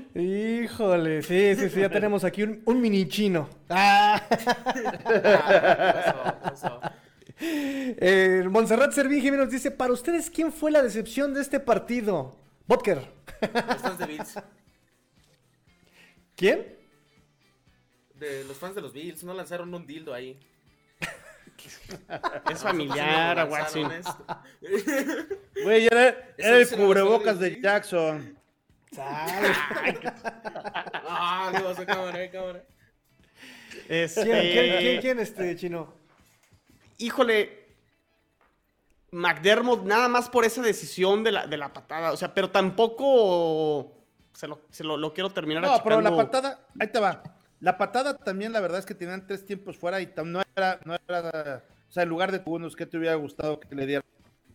[0.63, 3.49] Híjole, sí, sí, sí, ya tenemos aquí un, un mini chino.
[3.69, 4.21] Ah.
[4.67, 6.23] Ah, ¿qué pasó?
[6.23, 6.79] ¿Qué pasó?
[7.37, 12.37] Eh, Montserrat Servín Jiménez dice, para ustedes, ¿quién fue la decepción de este partido?
[12.67, 13.01] Botker.
[13.41, 14.39] Los fans de Bills.
[16.35, 16.75] ¿Quién?
[18.15, 20.39] De los fans de los Bills no lanzaron un dildo ahí.
[22.51, 23.89] Es familiar, a Watson.
[25.63, 27.61] Güey, era, era el cubrebocas de.
[27.61, 28.37] Jackson.
[28.97, 29.27] Ah,
[31.53, 31.85] ¿qué pasó?
[31.85, 32.63] Cámara, cámara.
[33.89, 35.93] Este, ¿Quién, quién, quién, quién, este chino?
[36.97, 37.65] Híjole,
[39.11, 42.11] McDermott, nada más por esa decisión de la, de la patada.
[42.11, 43.93] O sea, pero tampoco
[44.33, 47.23] se lo, se lo- lo quiero terminar No, pero la patada, ahí te va.
[47.61, 50.95] La patada también, la verdad es que tenían tres tiempos fuera y no era, no
[51.07, 54.03] era, o sea, en lugar de unos que te hubiera gustado que le diera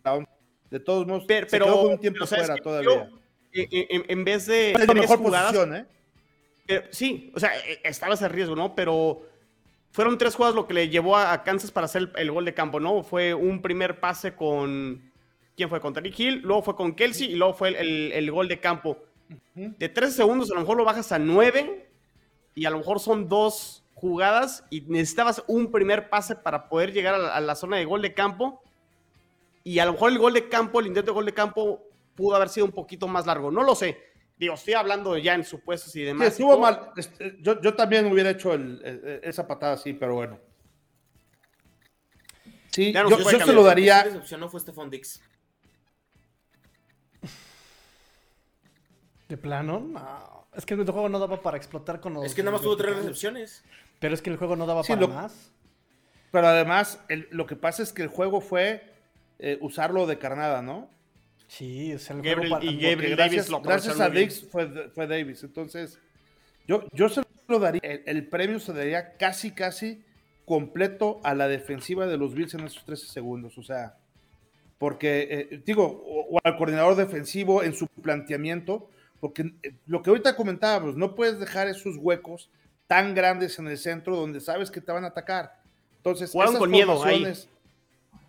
[0.03, 0.29] la onda.
[0.69, 3.09] De todos modos, Pero, se quedó con un tiempo fuera todavía.
[3.09, 3.19] yo,
[3.53, 5.85] en, en- en vez de Es la mejor jugadas, posición, ¿eh?
[6.67, 8.73] Pero, sí, o sea, e- estaba ese riesgo, ¿no?
[8.75, 9.27] Pero
[9.91, 12.45] fueron tres jugadas lo que le llevó a, a Kansas para hacer el, el gol
[12.45, 13.03] de campo, ¿no?
[13.03, 15.11] Fue un primer pase con
[15.55, 15.79] ¿quién fue?
[15.79, 18.97] Con Tariq Hill, luego fue con Kelsey y luego fue el, el gol de campo.
[19.53, 21.87] De 13 segundos a lo mejor lo bajas a 9
[22.55, 27.15] y a lo mejor son dos jugadas y necesitabas un primer pase para poder llegar
[27.15, 28.61] a la, zona de gol de campo.
[29.63, 31.83] Y a lo mejor el gol de campo, el intento de gol de campo,
[32.15, 33.51] pudo haber sido un poquito más largo.
[33.51, 34.10] No lo sé.
[34.41, 36.29] Digo, estoy hablando ya en supuestos y demás.
[36.29, 36.93] estuvo mal.
[36.97, 38.51] Este, yo, yo, también hubiera hecho
[39.21, 40.39] esa patada así, pero bueno.
[42.71, 44.03] Sí, yo, se lo daría.
[44.39, 45.21] No fue Stephon Dix.
[49.29, 49.79] ¿De plano?
[49.79, 50.47] No.
[50.55, 52.25] Es que el juego no daba para explotar con los.
[52.25, 53.63] Es que nada más tuvo tres recepciones.
[53.99, 55.51] Pero es que el juego no daba para más.
[56.31, 58.91] Pero además, lo que pasa es que el juego fue
[59.37, 60.89] eh, usarlo de carnada, ¿no?
[61.51, 62.63] Sí, es el juego para...
[62.63, 65.43] Y Gabriel gracias, Davis gracias a Dix fue, fue, Davis.
[65.43, 65.99] Entonces,
[66.65, 67.81] yo, yo se lo daría.
[67.83, 70.01] El, premio se daría casi, casi
[70.45, 73.57] completo a la defensiva de los Bills en esos 13 segundos.
[73.57, 73.97] O sea,
[74.77, 78.89] porque, eh, digo, o, al coordinador defensivo en su planteamiento,
[79.19, 82.49] porque eh, lo que ahorita comentábamos, no puedes dejar esos huecos
[82.87, 85.59] tan grandes en el centro donde sabes que te van a atacar.
[85.97, 87.49] Entonces, esas formaciones,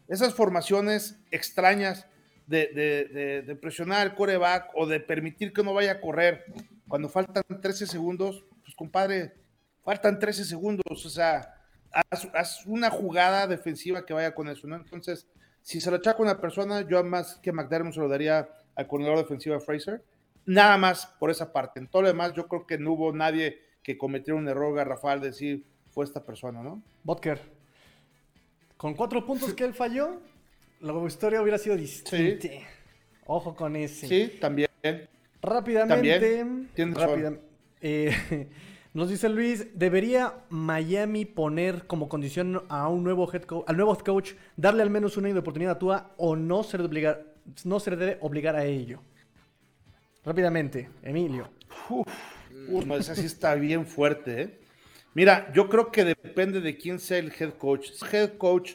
[0.09, 2.09] esas formaciones extrañas
[2.53, 6.45] de, presionar al coreback o de permitir que no vaya a correr
[6.87, 9.35] cuando faltan 13 segundos, pues compadre,
[9.83, 11.55] faltan 13 segundos, o sea,
[11.91, 14.77] haz, una jugada defensiva que vaya con eso, ¿no?
[14.77, 15.27] Entonces,
[15.63, 19.21] si se lo achaca una persona, yo más que McDermott se lo daría al coordinador
[19.21, 20.05] defensivo Fraser,
[20.45, 21.81] nada más por esa parte.
[21.81, 25.21] En todo lo demás, yo creo que no hubo nadie que cometiera un error garrafal
[25.21, 26.83] decir fue esta persona, ¿no?
[27.05, 27.41] Botker.
[28.77, 30.21] Con cuatro puntos que él falló,
[30.83, 32.49] la historia hubiera sido distinta.
[33.26, 34.07] Ojo con ese.
[34.07, 34.68] Sí, también.
[35.41, 36.45] Rápidamente.
[37.80, 38.49] Eh,
[38.95, 43.95] nos dice Luis, ¿debería Miami poner como condición a un nuevo head coach, al nuevo
[43.95, 47.24] head coach, darle al menos un año de oportunidad a Tua o no se, obligar,
[47.64, 49.01] no se le debe obligar a ello?
[50.24, 51.49] Rápidamente, Emilio.
[51.89, 52.07] Uf.
[52.68, 54.59] Uf, no, esa sí está bien fuerte, ¿eh?
[55.14, 57.91] Mira, yo creo que depende de quién sea el head coach.
[58.12, 58.74] Head coach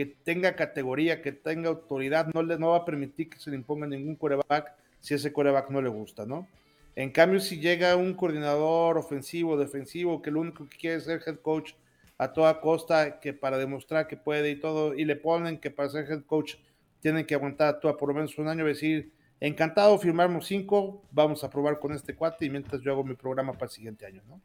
[0.00, 3.56] que tenga categoría, que tenga autoridad, no le no va a permitir que se le
[3.56, 6.48] imponga ningún coreback si ese coreback no le gusta, ¿no?
[6.96, 11.20] En cambio, si llega un coordinador ofensivo, defensivo, que lo único que quiere es ser
[11.26, 11.72] head coach
[12.16, 15.90] a toda costa, que para demostrar que puede y todo, y le ponen que para
[15.90, 16.54] ser head coach
[17.00, 21.44] tienen que aguantar a toda por lo menos un año, decir, Encantado, firmamos cinco, vamos
[21.44, 24.22] a probar con este cuate y mientras yo hago mi programa para el siguiente año,
[24.26, 24.40] ¿no?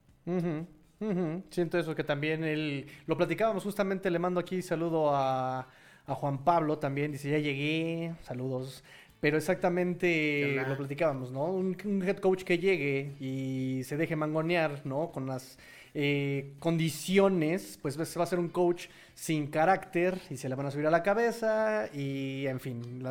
[1.50, 5.68] Siento eso que también él, lo platicábamos justamente, le mando aquí saludo a,
[6.08, 8.84] Juan Pablo también, dice ya llegué, saludos.
[9.20, 11.46] Pero exactamente lo platicábamos, ¿no?
[11.46, 11.76] Un,
[12.06, 15.12] head coach que llegue y se deje mangonear, ¿no?
[15.12, 15.58] Con las
[15.96, 20.72] eh, condiciones, pues va a ser un coach sin carácter y se le van a
[20.72, 23.04] subir a la cabeza y en fin,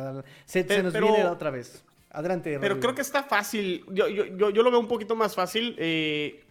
[0.45, 1.83] se, nos viene otra vez.
[2.11, 2.57] Adelante.
[2.61, 5.75] Pero creo que está fácil, yo, yo, yo, lo veo un poquito más fácil.
[5.77, 6.44] Eh,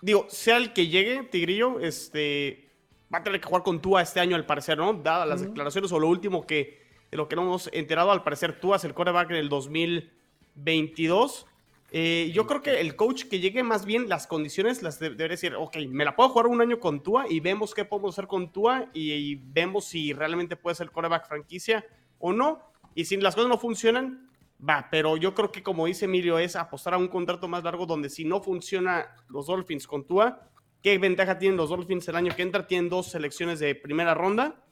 [0.00, 2.70] digo, sea el que llegue, Tigrillo, este,
[3.12, 4.92] va a tener que jugar con Tua este año al parecer, ¿no?
[4.94, 8.60] Dadas las declaraciones o lo último que, de lo que no hemos enterado, al parecer
[8.60, 11.46] Tua es el quarterback en el 2022.
[11.90, 15.54] Eh, yo creo que el coach que llegue más bien las condiciones las debería decir,
[15.54, 18.52] ok, me la puedo jugar un año con Tua y vemos qué podemos hacer con
[18.52, 21.84] Tua y, vemos si realmente puede ser coreback franquicia
[22.18, 22.60] o no.
[22.94, 24.27] Y si las cosas no funcionan,
[24.66, 24.88] va.
[24.90, 28.10] Pero yo creo que como dice Emilio es apostar a un contrato más largo donde
[28.10, 30.50] si no funciona los Dolphins con Tua,
[30.82, 32.66] ¿qué ventaja tienen los Dolphins el año que entra?
[32.66, 34.64] Tienen dos selecciones de primera ronda.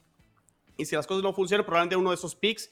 [0.77, 2.71] Y si las cosas no funcionan, probablemente uno de esos picks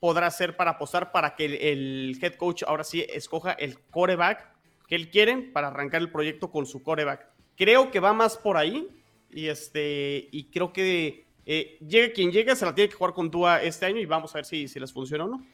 [0.00, 4.54] podrá ser para apostar para que el, head coach ahora sí escoja el coreback
[4.88, 7.26] que él quiere para arrancar el proyecto con su coreback.
[7.56, 8.88] Creo que va más por ahí
[9.30, 13.30] y, este, y creo que eh, llegue quien llegue, se la tiene que jugar con
[13.30, 15.46] Tua este año y vamos a ver si, si les funciona o no.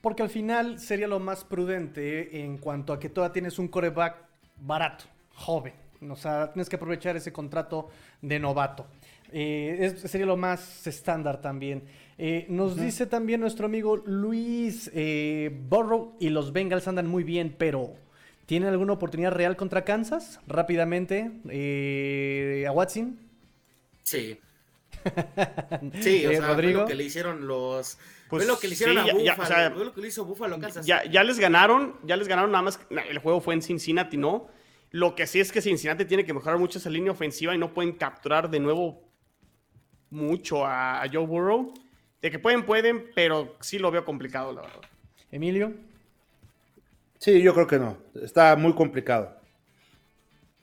[0.00, 4.16] Porque al final sería lo más prudente en cuanto a que todavía tienes un coreback
[4.58, 5.74] barato, joven.
[6.08, 7.88] O sea, tienes que aprovechar ese contrato
[8.22, 8.86] de novato.
[9.32, 11.84] Eh, sería lo más estándar también.
[12.16, 17.54] Eh, nos dice también nuestro amigo Luis eh, Borrow y los Bengals andan muy bien,
[17.56, 17.94] pero
[18.46, 20.40] ¿tienen alguna oportunidad real contra Kansas?
[20.46, 23.18] Rápidamente, eh, a Watson.
[24.02, 24.38] Sí.
[26.00, 26.80] Sí, o sea, Rodrigo.
[26.82, 27.98] lo que le hicieron los.
[28.28, 29.84] Pues lo que le hicieron a Buffalo.
[29.84, 30.86] lo que le hizo Buffalo Kansas.
[30.86, 32.78] Ya, ya les ganaron, ya les ganaron nada más.
[33.08, 34.48] El juego fue en Cincinnati, ¿no?
[34.90, 37.74] Lo que sí es que Cincinnati tiene que mejorar mucho esa línea ofensiva y no
[37.74, 39.02] pueden capturar de nuevo
[40.10, 41.74] mucho a Joe Burrow.
[42.22, 44.80] De que pueden, pueden, pero sí lo veo complicado, la verdad.
[45.30, 45.72] Emilio.
[47.18, 47.98] Sí, yo creo que no.
[48.22, 49.36] Está muy complicado.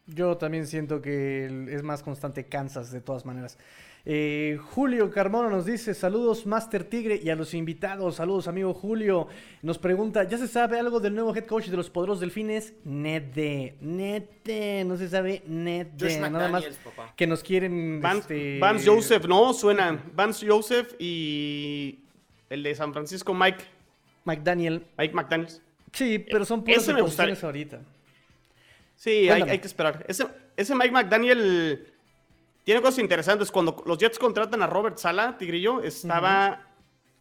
[0.08, 3.58] Yo también siento que es más constante Kansas de todas maneras.
[4.06, 9.28] Eh, Julio Carmona nos dice saludos Master Tigre y a los invitados, saludos amigo Julio.
[9.62, 12.74] Nos pregunta, ¿ya se sabe algo del nuevo head coach de los poderosos delfines?
[12.86, 15.44] Nede, nete, no se sabe
[16.00, 17.14] Josh nada más papá.
[17.18, 18.02] que nos quieren...
[18.02, 20.02] Vance, este, Vance Joseph, no, suena.
[20.14, 22.00] Vance Joseph y
[22.50, 23.64] el de San Francisco, Mike,
[24.24, 24.86] McDaniel.
[24.98, 25.62] Mike McDaniels.
[25.92, 27.82] Sí, pero son puras ahorita.
[28.96, 30.06] Sí, hay, hay que esperar.
[30.08, 30.26] Ese,
[30.56, 31.88] ese Mike McDaniel
[32.68, 33.50] tiene cosas interesantes.
[33.50, 36.68] Cuando los Jets contratan a Robert Sala, Tigrillo, estaba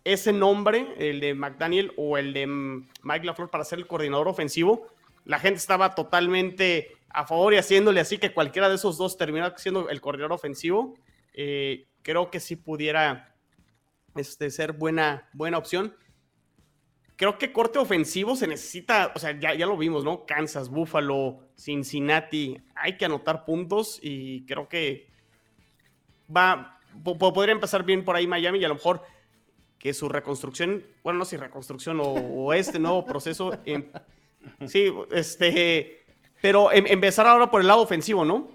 [0.03, 4.27] ese nombre, el de McDaniel o el de mm, Mike LaFleur para ser el coordinador
[4.27, 4.89] ofensivo.
[5.25, 9.57] La gente estaba totalmente a favor y haciéndole así que cualquiera de esos dos terminara
[9.57, 10.95] siendo el coordinador ofensivo.
[11.33, 13.37] Eh, creo que sí pudiera
[14.17, 15.95] este, ser buena, buena opción.
[17.15, 20.27] Creo que corte ofensivo se necesita, o sea, ya, ya lo vimos, ¿no?
[20.27, 25.15] Kansas, Buffalo, Cincinnati, hay que anotar puntos y creo que
[26.35, 29.03] va, po- po- podría empezar bien por ahí Miami y a lo mejor
[29.79, 33.85] que su reconstrucción, bueno, no si reconstrucción o, o este nuevo proceso, em,
[34.67, 36.05] sí, este,
[36.41, 38.49] pero em- empezar ahora por el lado ofensivo, ¿no?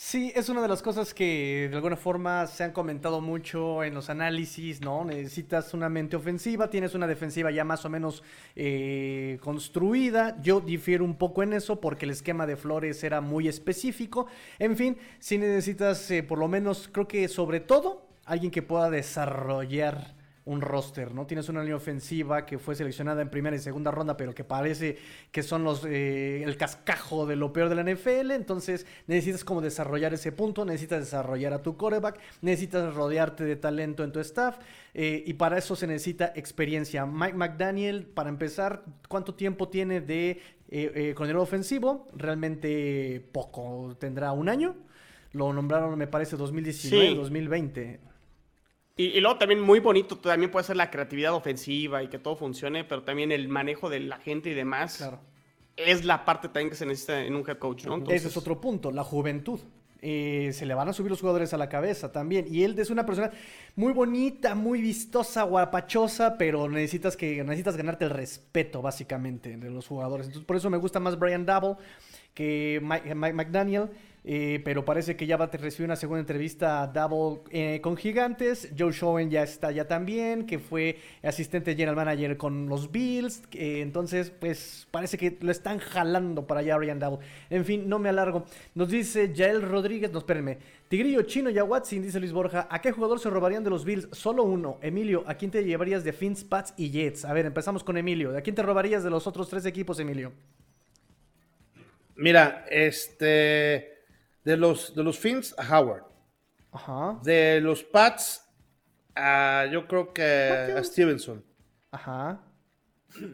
[0.00, 3.94] Sí, es una de las cosas que de alguna forma se han comentado mucho en
[3.94, 5.04] los análisis, ¿no?
[5.04, 8.22] Necesitas una mente ofensiva, tienes una defensiva ya más o menos
[8.54, 10.40] eh, construida.
[10.40, 14.28] Yo difiero un poco en eso porque el esquema de Flores era muy específico.
[14.60, 18.90] En fin, si necesitas eh, por lo menos, creo que sobre todo, alguien que pueda
[18.90, 20.14] desarrollar
[20.48, 21.26] un roster, ¿no?
[21.26, 24.96] Tienes una línea ofensiva que fue seleccionada en primera y segunda ronda, pero que parece
[25.30, 28.30] que son los eh, el cascajo de lo peor de la NFL.
[28.30, 34.04] Entonces necesitas como desarrollar ese punto, necesitas desarrollar a tu coreback, necesitas rodearte de talento
[34.04, 34.58] en tu staff
[34.94, 37.04] eh, y para eso se necesita experiencia.
[37.04, 40.40] Mike McDaniel, para empezar, ¿cuánto tiempo tiene de eh,
[40.70, 42.06] eh, coordinador ofensivo?
[42.16, 44.76] Realmente poco, tendrá un año.
[45.32, 47.14] Lo nombraron, me parece, 2019, Sí.
[47.14, 48.00] 2020.
[48.98, 52.36] Y, y luego también muy bonito, también puede ser la creatividad ofensiva y que todo
[52.36, 54.98] funcione, pero también el manejo de la gente y demás.
[54.98, 55.20] Claro.
[55.76, 57.94] es la parte también que se necesita en un head coach, ¿no?
[57.94, 59.60] Entonces, Ese es otro punto, la juventud.
[60.00, 62.46] Eh, se le van a subir los jugadores a la cabeza también.
[62.48, 63.32] Y él es una persona
[63.74, 69.86] muy bonita, muy vistosa, guapachosa, pero necesitas que necesitas ganarte el respeto, básicamente, de los
[69.88, 70.26] jugadores.
[70.26, 71.76] Entonces, por eso me gusta más Brian Double
[72.34, 73.88] que Mike, Mike McDaniel.
[74.30, 78.68] Eh, pero parece que ya va a recibir una segunda entrevista Double eh, con Gigantes.
[78.78, 83.40] Joe Schoen ya está ya también, que fue asistente general manager con los Bills.
[83.52, 87.26] eh, entonces, pues parece que lo están jalando para allá Brian Double.
[87.48, 88.44] En fin, no me alargo.
[88.74, 90.58] Nos dice Yael Rodríguez, no, espérenme.
[90.88, 92.68] Tigrillo, Chino y dice Luis Borja.
[92.70, 94.08] ¿A qué jugador se robarían de los Bills?
[94.12, 94.78] Solo uno.
[94.82, 97.24] Emilio, ¿a quién te llevarías de Fins, Pats y Jets?
[97.24, 98.32] A ver, empezamos con Emilio.
[98.32, 100.32] ¿De a quién te robarías de los otros tres equipos, Emilio?
[102.14, 103.97] Mira, este.
[104.48, 106.04] De los, de los Fins a Howard.
[106.72, 108.48] Ajá, De los Pats
[109.14, 109.66] a.
[109.70, 111.44] Yo creo que a Stevenson.
[111.90, 112.40] ajá.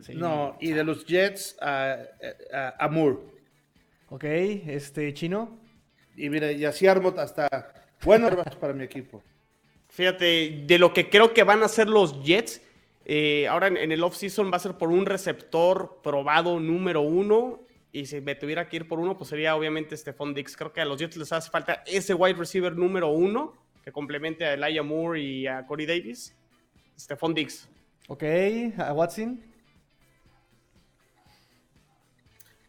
[0.02, 0.14] Sí.
[0.14, 1.98] No, y de los Jets a,
[2.52, 3.18] a, a Moore.
[4.08, 5.56] Ok, este, Chino.
[6.16, 7.48] Y mira, y así armo hasta
[8.02, 9.22] buenas armas para mi equipo.
[9.90, 12.60] Fíjate, de lo que creo que van a hacer los Jets,
[13.04, 17.60] eh, ahora en, en el offseason va a ser por un receptor probado número uno.
[17.94, 20.56] Y si me tuviera que ir por uno, pues sería obviamente Stephon Dix.
[20.56, 24.44] Creo que a los Jets les hace falta ese wide receiver número uno que complemente
[24.44, 26.34] a Elijah Moore y a Corey Davis.
[26.98, 27.68] Stephon Dix.
[28.08, 28.24] Ok,
[28.78, 29.40] a Watson.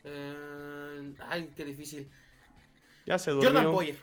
[0.04, 2.08] Eh, ay, qué difícil.
[3.08, 3.50] Ya se durmió.
[3.50, 3.96] Jordan Poyer.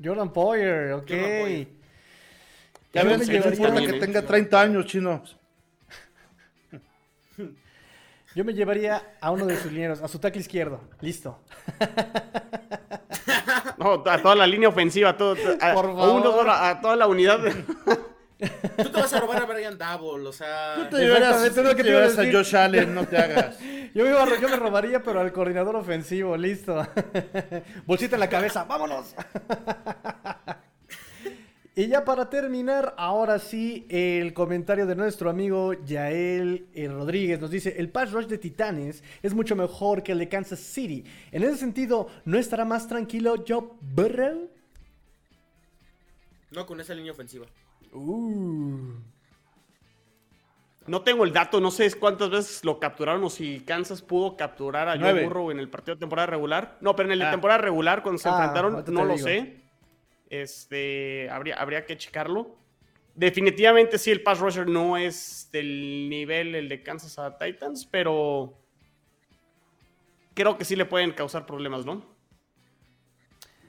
[0.00, 1.10] Jordan Poyer, ok.
[1.10, 1.68] Jordan Poyer.
[2.92, 5.24] Ya ven, que tenga 30 años, chino.
[8.40, 10.80] Yo me llevaría a uno de sus lineros, a su tackle izquierdo.
[11.02, 11.38] Listo.
[13.76, 16.22] No, a toda la línea ofensiva, a, todo, a, Por uno favor.
[16.22, 17.38] solo, a toda la unidad.
[18.38, 20.88] Tú te vas a robar a Brian Double, o sea.
[20.90, 22.24] Te llevarás, que te llevarás a.
[22.30, 23.58] Josh Allen, no te hagas.
[23.94, 26.86] Yo me, iba a- yo me robaría, pero al coordinador ofensivo, listo.
[27.86, 29.14] Bolsita en la cabeza, vámonos.
[31.76, 37.50] Y ya para terminar, ahora sí, el comentario de nuestro amigo Yael eh, Rodríguez nos
[37.50, 41.04] dice, el pass rush de Titanes es mucho mejor que el de Kansas City.
[41.32, 44.50] En ese sentido, ¿no estará más tranquilo Joe Burrow?
[46.50, 47.46] No con esa línea ofensiva.
[47.92, 48.94] Uh.
[50.86, 54.88] No tengo el dato, no sé cuántas veces lo capturaron o si Kansas pudo capturar
[54.88, 55.24] a Joe.
[55.24, 56.78] Burrow en el partido de temporada regular.
[56.80, 57.30] No, pero en el de Ah.
[57.30, 59.26] temporada regular cuando se Ah, enfrentaron, no lo digo.
[59.26, 59.59] sé.
[60.30, 62.56] Este, habría, habría que checarlo.
[63.14, 68.56] Definitivamente sí, el pass rusher no es del nivel el de Kansas a Titans, pero
[70.34, 72.06] creo que sí le pueden causar problemas, ¿no?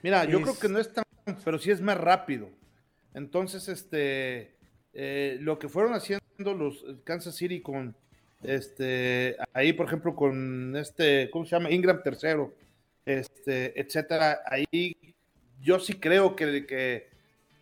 [0.04, 1.04] Mira, yo Es- creo que no es tan,
[1.44, 2.50] pero sí es más rápido.
[3.14, 4.56] Entonces, este,
[4.94, 6.22] eh, lo que fueron haciendo
[6.56, 7.96] los Kansas City con,
[8.44, 11.72] este, ahí por ejemplo con este, ¿cómo se llama?
[11.72, 12.54] Ingram tercero,
[13.06, 14.42] este, etcétera.
[14.46, 14.96] Ahí
[15.62, 17.10] yo sí creo que, que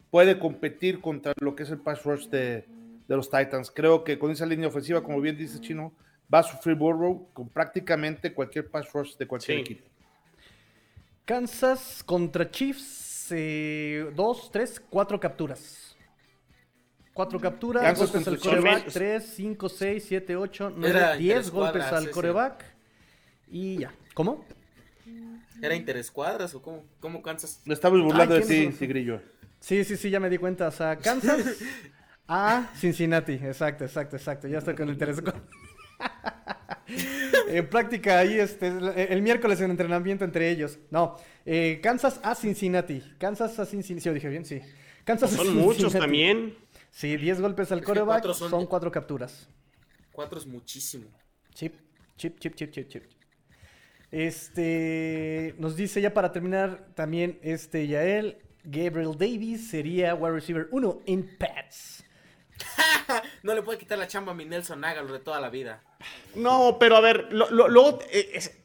[0.09, 2.65] puede competir contra lo que es el pass rush de,
[3.07, 3.71] de los Titans.
[3.71, 5.93] Creo que con esa línea ofensiva, como bien dice Chino,
[6.33, 9.61] va a sufrir Burrow con prácticamente cualquier pass rush de cualquier Sí.
[9.61, 9.87] equipo.
[11.25, 15.95] Kansas contra Chiefs, eh, dos, tres, cuatro capturas.
[17.13, 18.93] Cuatro capturas, Kansas golpes al coreback, Chiefs.
[18.93, 22.11] 3, 5, 6, 7, 8, Era 9, 10 interescuadras, golpes al ese.
[22.11, 22.65] coreback.
[23.51, 23.93] Y ya.
[24.13, 24.45] ¿Cómo?
[25.61, 27.61] ¿Era interescuadras o cómo, cómo Kansas?
[27.65, 28.77] Me estamos burlando Ay, de ¿quién ti?
[28.77, 29.21] Tigrillo.
[29.59, 30.67] Sí, sí, sí, ya me di cuenta.
[30.67, 31.57] O sea, Kansas
[32.27, 33.33] a Cincinnati.
[33.33, 34.47] Exacto, exacto, exacto.
[34.47, 35.21] Ya estoy con el interés.
[37.47, 40.79] en práctica ahí, este, el, el miércoles en entrenamiento entre ellos.
[40.91, 43.01] No, eh, Kansas a Cincinnati.
[43.17, 44.03] Kansas a Cincinnati.
[44.03, 44.45] ¿Sí lo dije bien?
[44.45, 44.61] Sí.
[45.03, 46.55] Kansas a Son muchos también.
[46.91, 48.49] Sí, 10 golpes al coreback, cuatro son...
[48.49, 49.47] son- cuatro capturas.
[50.11, 51.05] Cuatro es muchísimo.
[51.53, 51.75] Chip,
[52.17, 53.03] chip, chip, chip, chip, chip.
[54.11, 61.01] Este, nos dice ya para terminar también este Yael, Gabriel Davis sería wide receiver 1
[61.05, 62.03] en Pets.
[63.43, 65.81] No le puede quitar la chamba a mi Nelson Ágalo de toda la vida.
[66.35, 68.55] No, pero a ver, lo- lo- luego eh, es-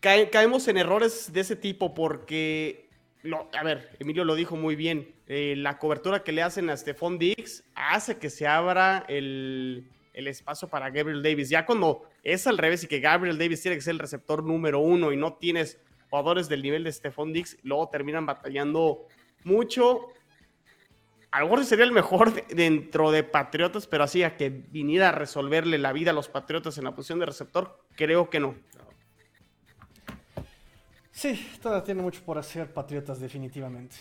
[0.00, 2.88] cae- caemos en errores de ese tipo porque,
[3.22, 6.76] lo- a ver, Emilio lo dijo muy bien, eh, la cobertura que le hacen a
[6.76, 11.48] Stephon Diggs hace que se abra el, el espacio para Gabriel Davis.
[11.48, 14.80] Ya cuando es al revés y que Gabriel Davis tiene que ser el receptor número
[14.80, 15.78] uno y no tienes
[16.10, 19.06] jugadores del nivel de Stephon Diggs, luego terminan batallando
[19.44, 20.08] mucho.
[21.30, 25.10] A lo mejor sería el mejor de- dentro de Patriotas, pero así a que viniera
[25.10, 28.56] a resolverle la vida a los Patriotas en la posición de receptor, creo que no.
[31.12, 33.96] Sí, todavía tiene mucho por hacer Patriotas definitivamente.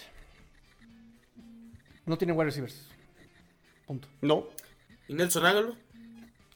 [2.05, 2.89] No tiene wide receivers.
[3.86, 4.07] Punto.
[4.22, 4.47] No.
[5.07, 5.76] ¿Y Nelson Ágalo?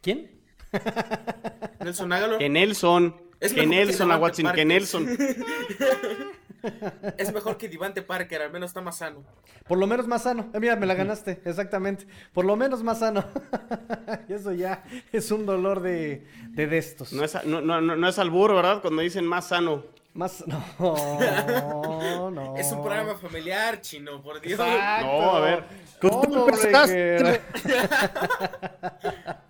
[0.03, 0.29] ¿Quién?
[1.79, 2.37] ¿Nelson Ágalo?
[2.37, 4.67] Que Nelson, Es que mejor que Nelson a Devante Watson, que Parker.
[4.67, 5.07] Nelson.
[7.17, 9.21] Es mejor que Divante Parker, al menos está más sano.
[9.67, 10.49] Por lo menos más sano.
[10.53, 12.07] Eh, mira, me la ganaste, exactamente.
[12.31, 13.25] Por lo menos más sano.
[14.29, 14.81] y eso ya
[15.11, 17.11] es un dolor de, de destos.
[17.11, 18.81] No es, no, no, no- no es albur, ¿verdad?
[18.81, 19.83] Cuando dicen más sano.
[20.13, 20.43] Más.
[20.79, 22.57] No, no.
[22.57, 24.59] Es un programa familiar, chino, por Dios.
[24.59, 25.07] Exacto.
[25.07, 25.63] No, a ver.
[25.99, 27.41] ¿Cómo, empezaste?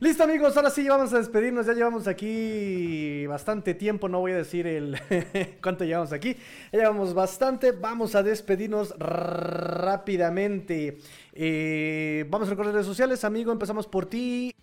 [0.00, 0.56] Listo, amigos.
[0.56, 1.66] Ahora sí vamos a despedirnos.
[1.66, 4.08] Ya llevamos aquí bastante tiempo.
[4.08, 5.00] No voy a decir el
[5.62, 6.36] cuánto llevamos aquí.
[6.72, 7.72] Ya llevamos bastante.
[7.72, 10.98] Vamos a despedirnos rápidamente.
[11.32, 13.52] Eh, vamos a recordar redes sociales, amigo.
[13.52, 14.54] Empezamos por ti.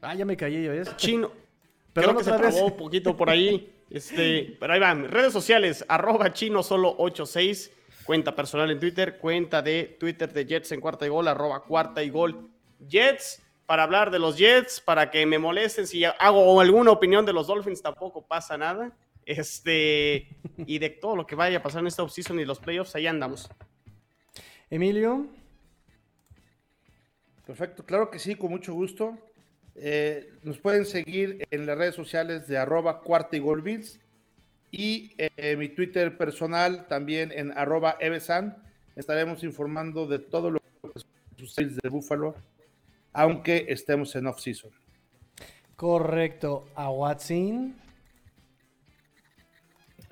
[0.00, 0.96] Ah, ya me callé yo, ¿ves?
[0.96, 1.30] Chino.
[1.92, 3.74] Perdón, Creo que se trabó un poquito por ahí.
[3.90, 5.08] Este, pero ahí van.
[5.08, 7.72] Redes sociales, arroba chino solo 86.
[8.04, 12.02] Cuenta personal en Twitter, cuenta de Twitter de Jets en cuarta y gol, arroba cuarta
[12.02, 12.50] y gol
[12.86, 13.42] Jets.
[13.64, 17.46] Para hablar de los Jets, para que me molesten si hago alguna opinión de los
[17.46, 18.92] Dolphins, tampoco pasa nada.
[19.24, 20.28] Este,
[20.66, 23.06] y de todo lo que vaya a pasar en esta offseason y los playoffs, ahí
[23.06, 23.48] andamos.
[24.70, 25.26] Emilio.
[27.46, 29.18] Perfecto, claro que sí, con mucho gusto.
[29.80, 34.00] Eh, nos pueden seguir en las redes sociales de arroba cuarta y gol Bills
[34.70, 38.62] y eh, mi Twitter personal también en arroba evesan.
[38.96, 41.00] Estaremos informando de todo lo que
[41.36, 42.34] sucede de Búfalo,
[43.12, 44.72] aunque estemos en off-season.
[45.76, 46.66] Correcto.
[46.74, 47.76] A Watson.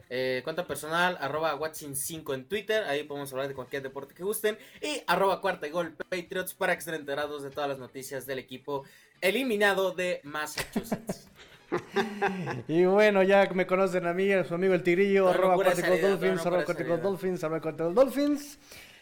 [0.08, 2.84] Eh, cuenta personal, arroba Watson5 en Twitter.
[2.84, 4.56] Ahí podemos hablar de cualquier deporte que gusten.
[4.80, 8.38] Y arroba cuarta y gol Patriots para que estén enterados de todas las noticias del
[8.38, 8.84] equipo
[9.20, 11.28] eliminado de Massachusetts.
[12.68, 16.46] Y bueno, ya me conocen a mí, a su amigo el Tigrillo, arroba salida, Dolphins,
[16.46, 16.96] arroba salida.
[16.98, 18.58] Dolphins, arroba Cuarticos Dolphins.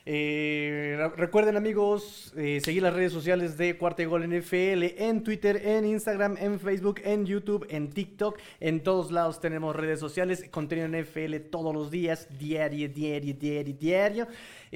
[0.07, 5.23] Eh, re- recuerden amigos, eh, seguir las redes sociales de Cuarta y Gol NFL en
[5.23, 8.39] Twitter, en Instagram, en Facebook, en YouTube, en TikTok.
[8.61, 14.27] En todos lados tenemos redes sociales, contenido NFL todos los días, diario, diario, diario, diario.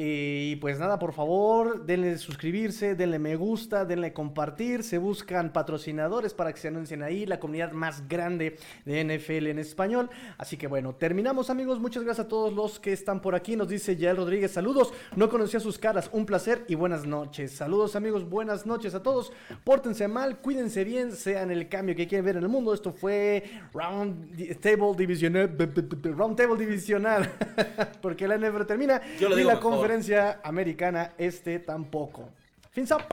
[0.01, 4.85] Y pues nada, por favor, denle suscribirse, denle me gusta, denle compartir.
[4.85, 9.59] Se buscan patrocinadores para que se anuncien ahí, la comunidad más grande de NFL en
[9.59, 10.09] español.
[10.37, 11.81] Así que bueno, terminamos amigos.
[11.81, 13.57] Muchas gracias a todos los que están por aquí.
[13.57, 14.93] Nos dice Yael Rodríguez, saludos.
[15.17, 17.51] No conocía sus caras, un placer y buenas noches.
[17.51, 19.33] Saludos amigos, buenas noches a todos.
[19.65, 22.73] Pórtense mal, cuídense bien, sean el cambio que quieren ver en el mundo.
[22.73, 23.43] Esto fue
[23.75, 25.57] Round Table Divisional.
[26.05, 27.29] Round Table Divisional.
[28.01, 29.88] Porque la NFL termina Yo lo y digo la mejor.
[29.89, 32.29] Conferencia americana este tampoco.
[32.73, 33.05] Fins up.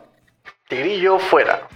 [0.67, 1.69] Tigrillo fuera.